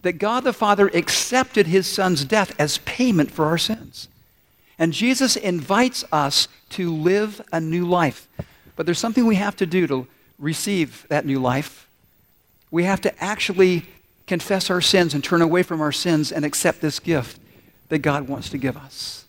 that 0.00 0.14
God 0.14 0.44
the 0.44 0.54
Father 0.54 0.88
accepted 0.94 1.66
his 1.66 1.86
son's 1.86 2.24
death 2.24 2.58
as 2.58 2.78
payment 2.78 3.30
for 3.30 3.44
our 3.44 3.58
sins. 3.58 4.08
And 4.78 4.92
Jesus 4.92 5.36
invites 5.36 6.04
us 6.12 6.48
to 6.70 6.94
live 6.94 7.40
a 7.52 7.60
new 7.60 7.86
life. 7.86 8.28
But 8.76 8.86
there's 8.86 8.98
something 8.98 9.26
we 9.26 9.36
have 9.36 9.56
to 9.56 9.66
do 9.66 9.86
to 9.86 10.06
receive 10.38 11.06
that 11.08 11.26
new 11.26 11.38
life. 11.38 11.88
We 12.70 12.84
have 12.84 13.00
to 13.02 13.22
actually 13.22 13.86
confess 14.26 14.70
our 14.70 14.80
sins 14.80 15.14
and 15.14 15.22
turn 15.22 15.42
away 15.42 15.62
from 15.62 15.80
our 15.80 15.92
sins 15.92 16.32
and 16.32 16.44
accept 16.44 16.80
this 16.80 16.98
gift. 16.98 17.38
that 17.88 17.98
God 17.98 18.26
wants 18.26 18.48
to 18.48 18.56
give 18.56 18.74
us. 18.74 19.26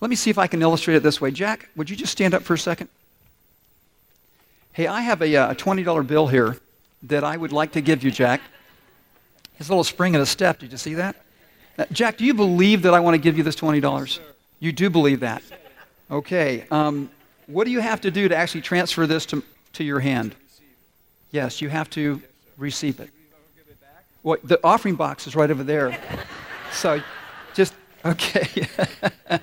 Let 0.00 0.08
me 0.08 0.16
see 0.16 0.30
if 0.30 0.38
I 0.38 0.46
can 0.46 0.62
illustrate 0.62 0.94
it 0.94 1.02
this 1.02 1.20
way. 1.20 1.30
Jack, 1.30 1.68
would 1.76 1.90
you 1.90 1.94
just 1.94 2.10
stand 2.12 2.32
up 2.32 2.42
for 2.42 2.54
a 2.54 2.58
second? 2.58 2.88
Hey, 4.72 4.86
I 4.86 5.02
have 5.02 5.20
a, 5.20 5.36
uh, 5.36 5.52
a 5.52 5.54
$20 5.54 6.06
bill 6.06 6.28
here 6.28 6.56
that 7.02 7.24
I 7.24 7.36
would 7.36 7.52
like 7.52 7.72
to 7.72 7.82
give 7.82 8.02
you, 8.02 8.10
Jack. 8.10 8.40
His 9.54 9.68
little 9.68 9.84
spring 9.84 10.14
in 10.14 10.20
a 10.22 10.26
step. 10.26 10.60
Did 10.60 10.72
you 10.72 10.78
see 10.78 10.94
that? 10.94 11.16
Jack, 11.92 12.16
do 12.16 12.24
you 12.24 12.34
believe 12.34 12.82
that 12.82 12.94
I 12.94 13.00
want 13.00 13.14
to 13.14 13.18
give 13.18 13.36
you 13.36 13.42
this 13.42 13.56
$20? 13.56 14.18
You 14.60 14.72
do 14.72 14.88
believe 14.88 15.20
that? 15.20 15.42
Okay. 16.10 16.64
Um, 16.70 17.10
what 17.46 17.64
do 17.64 17.70
you 17.70 17.80
have 17.80 18.00
to 18.02 18.10
do 18.10 18.28
to 18.28 18.36
actually 18.36 18.62
transfer 18.62 19.06
this 19.06 19.26
to, 19.26 19.42
to 19.74 19.84
your 19.84 20.00
hand? 20.00 20.34
Yes, 21.30 21.60
you 21.60 21.68
have 21.68 21.90
to 21.90 22.22
receive 22.56 23.00
it. 23.00 23.10
Well, 24.22 24.38
the 24.42 24.58
offering 24.64 24.94
box 24.94 25.26
is 25.26 25.36
right 25.36 25.50
over 25.50 25.62
there. 25.62 25.98
so 26.72 27.00
just, 27.54 27.74
okay. 28.04 28.66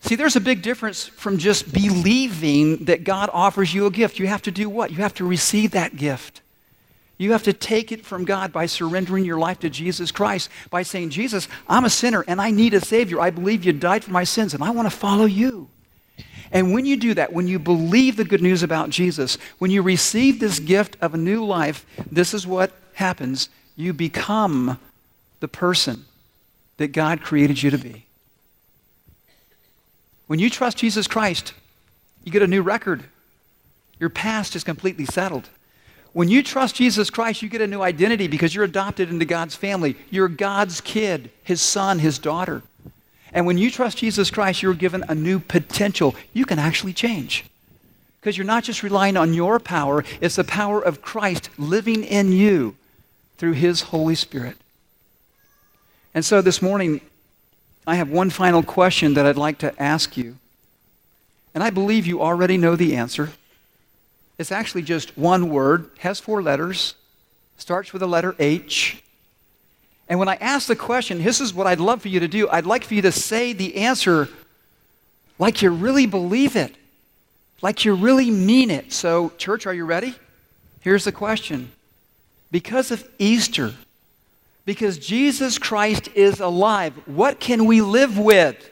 See, 0.00 0.14
there's 0.14 0.36
a 0.36 0.40
big 0.40 0.62
difference 0.62 1.06
from 1.06 1.38
just 1.38 1.72
believing 1.72 2.84
that 2.84 3.02
God 3.02 3.28
offers 3.32 3.74
you 3.74 3.86
a 3.86 3.90
gift. 3.90 4.20
You 4.20 4.28
have 4.28 4.42
to 4.42 4.52
do 4.52 4.70
what? 4.70 4.92
You 4.92 4.98
have 4.98 5.14
to 5.14 5.24
receive 5.24 5.72
that 5.72 5.96
gift. 5.96 6.42
You 7.18 7.32
have 7.32 7.44
to 7.44 7.52
take 7.52 7.92
it 7.92 8.04
from 8.04 8.24
God 8.24 8.52
by 8.52 8.66
surrendering 8.66 9.24
your 9.24 9.38
life 9.38 9.60
to 9.60 9.70
Jesus 9.70 10.12
Christ, 10.12 10.50
by 10.68 10.82
saying, 10.82 11.10
Jesus, 11.10 11.48
I'm 11.66 11.86
a 11.86 11.90
sinner 11.90 12.24
and 12.28 12.40
I 12.40 12.50
need 12.50 12.74
a 12.74 12.80
Savior. 12.80 13.20
I 13.20 13.30
believe 13.30 13.64
you 13.64 13.72
died 13.72 14.04
for 14.04 14.10
my 14.10 14.24
sins 14.24 14.52
and 14.52 14.62
I 14.62 14.70
want 14.70 14.90
to 14.90 14.96
follow 14.96 15.24
you. 15.24 15.68
And 16.52 16.72
when 16.72 16.84
you 16.86 16.96
do 16.96 17.14
that, 17.14 17.32
when 17.32 17.48
you 17.48 17.58
believe 17.58 18.16
the 18.16 18.24
good 18.24 18.42
news 18.42 18.62
about 18.62 18.90
Jesus, 18.90 19.38
when 19.58 19.70
you 19.70 19.82
receive 19.82 20.38
this 20.38 20.60
gift 20.60 20.96
of 21.00 21.14
a 21.14 21.18
new 21.18 21.44
life, 21.44 21.86
this 22.10 22.34
is 22.34 22.46
what 22.46 22.72
happens. 22.94 23.48
You 23.76 23.92
become 23.92 24.78
the 25.40 25.48
person 25.48 26.04
that 26.76 26.88
God 26.88 27.22
created 27.22 27.62
you 27.62 27.70
to 27.70 27.78
be. 27.78 28.06
When 30.26 30.38
you 30.38 30.50
trust 30.50 30.78
Jesus 30.78 31.06
Christ, 31.06 31.54
you 32.24 32.32
get 32.32 32.42
a 32.42 32.46
new 32.46 32.62
record. 32.62 33.04
Your 33.98 34.10
past 34.10 34.54
is 34.54 34.64
completely 34.64 35.06
settled. 35.06 35.48
When 36.16 36.30
you 36.30 36.42
trust 36.42 36.76
Jesus 36.76 37.10
Christ, 37.10 37.42
you 37.42 37.50
get 37.50 37.60
a 37.60 37.66
new 37.66 37.82
identity 37.82 38.26
because 38.26 38.54
you're 38.54 38.64
adopted 38.64 39.10
into 39.10 39.26
God's 39.26 39.54
family. 39.54 39.96
You're 40.08 40.28
God's 40.28 40.80
kid, 40.80 41.28
his 41.42 41.60
son, 41.60 41.98
his 41.98 42.18
daughter. 42.18 42.62
And 43.34 43.44
when 43.44 43.58
you 43.58 43.70
trust 43.70 43.98
Jesus 43.98 44.30
Christ, 44.30 44.62
you're 44.62 44.72
given 44.72 45.04
a 45.10 45.14
new 45.14 45.38
potential. 45.38 46.14
You 46.32 46.46
can 46.46 46.58
actually 46.58 46.94
change. 46.94 47.44
Because 48.18 48.38
you're 48.38 48.46
not 48.46 48.64
just 48.64 48.82
relying 48.82 49.18
on 49.18 49.34
your 49.34 49.60
power, 49.60 50.04
it's 50.22 50.36
the 50.36 50.44
power 50.44 50.80
of 50.80 51.02
Christ 51.02 51.50
living 51.58 52.02
in 52.02 52.32
you 52.32 52.76
through 53.36 53.52
his 53.52 53.82
Holy 53.82 54.14
Spirit. 54.14 54.56
And 56.14 56.24
so 56.24 56.40
this 56.40 56.62
morning, 56.62 57.02
I 57.86 57.96
have 57.96 58.08
one 58.08 58.30
final 58.30 58.62
question 58.62 59.12
that 59.12 59.26
I'd 59.26 59.36
like 59.36 59.58
to 59.58 59.82
ask 59.82 60.16
you. 60.16 60.38
And 61.54 61.62
I 61.62 61.68
believe 61.68 62.06
you 62.06 62.22
already 62.22 62.56
know 62.56 62.74
the 62.74 62.96
answer. 62.96 63.32
It's 64.38 64.52
actually 64.52 64.82
just 64.82 65.16
one 65.16 65.48
word, 65.48 65.90
has 65.98 66.20
four 66.20 66.42
letters, 66.42 66.94
starts 67.56 67.92
with 67.92 68.00
the 68.00 68.08
letter 68.08 68.34
H. 68.38 69.02
And 70.08 70.18
when 70.18 70.28
I 70.28 70.36
ask 70.36 70.68
the 70.68 70.76
question, 70.76 71.22
this 71.22 71.40
is 71.40 71.54
what 71.54 71.66
I'd 71.66 71.80
love 71.80 72.02
for 72.02 72.08
you 72.08 72.20
to 72.20 72.28
do. 72.28 72.48
I'd 72.48 72.66
like 72.66 72.84
for 72.84 72.94
you 72.94 73.02
to 73.02 73.12
say 73.12 73.52
the 73.52 73.76
answer 73.76 74.28
like 75.38 75.62
you 75.62 75.70
really 75.70 76.06
believe 76.06 76.56
it, 76.56 76.74
like 77.60 77.84
you 77.84 77.94
really 77.94 78.30
mean 78.30 78.70
it. 78.70 78.92
So, 78.92 79.30
church, 79.36 79.66
are 79.66 79.74
you 79.74 79.84
ready? 79.84 80.14
Here's 80.80 81.04
the 81.04 81.12
question 81.12 81.72
Because 82.50 82.90
of 82.90 83.06
Easter, 83.18 83.74
because 84.64 84.98
Jesus 84.98 85.58
Christ 85.58 86.08
is 86.14 86.40
alive, 86.40 86.94
what 87.06 87.40
can 87.40 87.66
we 87.66 87.80
live 87.80 88.18
with? 88.18 88.70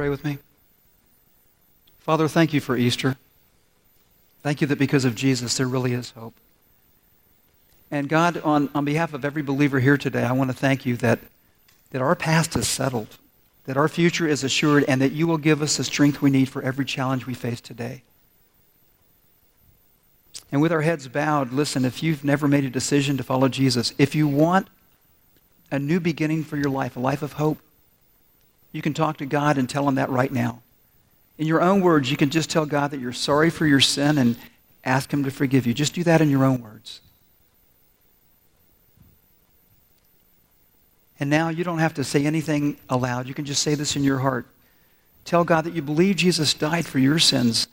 Pray 0.00 0.08
with 0.08 0.24
me? 0.24 0.38
Father, 1.98 2.26
thank 2.26 2.54
you 2.54 2.60
for 2.62 2.74
Easter. 2.74 3.18
Thank 4.42 4.62
you 4.62 4.66
that 4.68 4.78
because 4.78 5.04
of 5.04 5.14
Jesus, 5.14 5.58
there 5.58 5.66
really 5.66 5.92
is 5.92 6.12
hope. 6.12 6.32
And 7.90 8.08
God, 8.08 8.38
on, 8.38 8.70
on 8.74 8.86
behalf 8.86 9.12
of 9.12 9.26
every 9.26 9.42
believer 9.42 9.78
here 9.78 9.98
today, 9.98 10.24
I 10.24 10.32
want 10.32 10.50
to 10.50 10.56
thank 10.56 10.86
you 10.86 10.96
that, 10.96 11.18
that 11.90 12.00
our 12.00 12.14
past 12.14 12.56
is 12.56 12.66
settled, 12.66 13.18
that 13.66 13.76
our 13.76 13.88
future 13.88 14.26
is 14.26 14.42
assured, 14.42 14.86
and 14.88 15.02
that 15.02 15.12
you 15.12 15.26
will 15.26 15.36
give 15.36 15.60
us 15.60 15.76
the 15.76 15.84
strength 15.84 16.22
we 16.22 16.30
need 16.30 16.48
for 16.48 16.62
every 16.62 16.86
challenge 16.86 17.26
we 17.26 17.34
face 17.34 17.60
today. 17.60 18.02
And 20.50 20.62
with 20.62 20.72
our 20.72 20.80
heads 20.80 21.08
bowed, 21.08 21.52
listen, 21.52 21.84
if 21.84 22.02
you've 22.02 22.24
never 22.24 22.48
made 22.48 22.64
a 22.64 22.70
decision 22.70 23.18
to 23.18 23.22
follow 23.22 23.48
Jesus, 23.48 23.92
if 23.98 24.14
you 24.14 24.26
want 24.26 24.68
a 25.70 25.78
new 25.78 26.00
beginning 26.00 26.42
for 26.42 26.56
your 26.56 26.70
life, 26.70 26.96
a 26.96 27.00
life 27.00 27.20
of 27.20 27.34
hope, 27.34 27.58
you 28.72 28.82
can 28.82 28.94
talk 28.94 29.16
to 29.18 29.26
God 29.26 29.58
and 29.58 29.68
tell 29.68 29.88
him 29.88 29.96
that 29.96 30.10
right 30.10 30.32
now. 30.32 30.62
In 31.38 31.46
your 31.46 31.60
own 31.60 31.80
words, 31.80 32.10
you 32.10 32.16
can 32.16 32.30
just 32.30 32.50
tell 32.50 32.66
God 32.66 32.90
that 32.90 33.00
you're 33.00 33.12
sorry 33.12 33.50
for 33.50 33.66
your 33.66 33.80
sin 33.80 34.18
and 34.18 34.36
ask 34.84 35.12
him 35.12 35.24
to 35.24 35.30
forgive 35.30 35.66
you. 35.66 35.74
Just 35.74 35.94
do 35.94 36.04
that 36.04 36.20
in 36.20 36.30
your 36.30 36.44
own 36.44 36.62
words. 36.62 37.00
And 41.18 41.28
now 41.28 41.50
you 41.50 41.64
don't 41.64 41.78
have 41.78 41.94
to 41.94 42.04
say 42.04 42.24
anything 42.24 42.78
aloud. 42.88 43.26
You 43.26 43.34
can 43.34 43.44
just 43.44 43.62
say 43.62 43.74
this 43.74 43.96
in 43.96 44.04
your 44.04 44.18
heart. 44.18 44.46
Tell 45.24 45.44
God 45.44 45.64
that 45.64 45.74
you 45.74 45.82
believe 45.82 46.16
Jesus 46.16 46.54
died 46.54 46.86
for 46.86 46.98
your 46.98 47.18
sins 47.18 47.68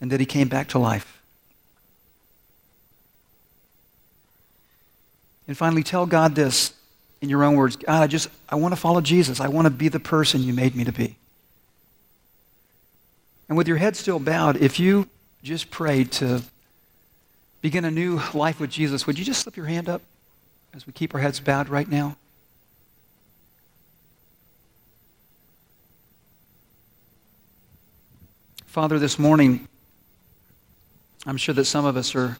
and 0.00 0.10
that 0.10 0.20
he 0.20 0.26
came 0.26 0.48
back 0.48 0.68
to 0.68 0.78
life. 0.78 1.22
And 5.48 5.56
finally, 5.56 5.82
tell 5.82 6.06
God 6.06 6.34
this 6.34 6.74
in 7.22 7.28
your 7.28 7.44
own 7.44 7.54
words 7.54 7.76
God, 7.76 8.02
I 8.02 8.06
just, 8.06 8.28
I 8.48 8.56
want 8.56 8.74
to 8.74 8.80
follow 8.80 9.00
Jesus. 9.00 9.40
I 9.40 9.48
want 9.48 9.66
to 9.66 9.70
be 9.70 9.88
the 9.88 10.00
person 10.00 10.42
you 10.42 10.52
made 10.52 10.74
me 10.74 10.84
to 10.84 10.92
be. 10.92 11.16
And 13.48 13.56
with 13.56 13.68
your 13.68 13.78
head 13.78 13.96
still 13.96 14.18
bowed, 14.18 14.56
if 14.56 14.78
you 14.78 15.08
just 15.42 15.70
prayed 15.70 16.12
to 16.12 16.42
begin 17.62 17.84
a 17.84 17.90
new 17.90 18.20
life 18.34 18.60
with 18.60 18.70
Jesus, 18.70 19.06
would 19.06 19.18
you 19.18 19.24
just 19.24 19.40
slip 19.40 19.56
your 19.56 19.66
hand 19.66 19.88
up 19.88 20.02
as 20.74 20.86
we 20.86 20.92
keep 20.92 21.14
our 21.14 21.20
heads 21.20 21.38
bowed 21.40 21.68
right 21.68 21.88
now? 21.88 22.16
Father, 28.66 28.98
this 28.98 29.18
morning, 29.18 29.68
I'm 31.26 31.36
sure 31.36 31.54
that 31.54 31.66
some 31.66 31.84
of 31.84 31.96
us 31.96 32.14
are 32.14 32.38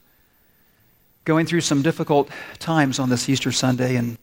going 1.24 1.46
through 1.46 1.60
some 1.60 1.82
difficult 1.82 2.30
times 2.58 2.98
on 2.98 3.10
this 3.10 3.28
Easter 3.28 3.52
Sunday, 3.52 3.96
and 3.96 4.16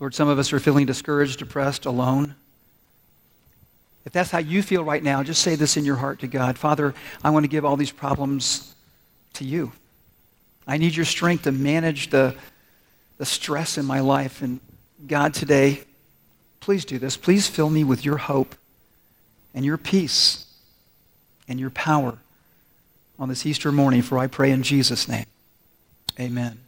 Lord, 0.00 0.14
some 0.14 0.28
of 0.28 0.38
us 0.38 0.52
are 0.52 0.60
feeling 0.60 0.86
discouraged, 0.86 1.38
depressed, 1.38 1.86
alone. 1.86 2.34
If 4.04 4.12
that's 4.12 4.30
how 4.30 4.38
you 4.38 4.62
feel 4.62 4.84
right 4.84 5.02
now, 5.02 5.22
just 5.22 5.42
say 5.42 5.54
this 5.54 5.76
in 5.76 5.84
your 5.84 5.96
heart 5.96 6.20
to 6.20 6.26
God 6.26 6.58
Father, 6.58 6.94
I 7.22 7.30
want 7.30 7.44
to 7.44 7.48
give 7.48 7.64
all 7.64 7.76
these 7.76 7.92
problems 7.92 8.74
to 9.34 9.44
you. 9.44 9.72
I 10.66 10.78
need 10.78 10.96
your 10.96 11.04
strength 11.04 11.44
to 11.44 11.52
manage 11.52 12.10
the, 12.10 12.34
the 13.18 13.26
stress 13.26 13.76
in 13.78 13.84
my 13.84 14.00
life. 14.00 14.42
And 14.42 14.60
God, 15.06 15.34
today, 15.34 15.82
please 16.60 16.84
do 16.84 16.98
this. 16.98 17.16
Please 17.16 17.46
fill 17.46 17.70
me 17.70 17.84
with 17.84 18.04
your 18.04 18.16
hope 18.16 18.54
and 19.54 19.64
your 19.64 19.76
peace 19.76 20.46
and 21.48 21.60
your 21.60 21.70
power 21.70 22.18
on 23.18 23.28
this 23.28 23.44
Easter 23.46 23.70
morning, 23.70 24.02
for 24.02 24.18
I 24.18 24.26
pray 24.26 24.50
in 24.50 24.62
Jesus' 24.62 25.06
name. 25.06 25.26
Amen. 26.18 26.63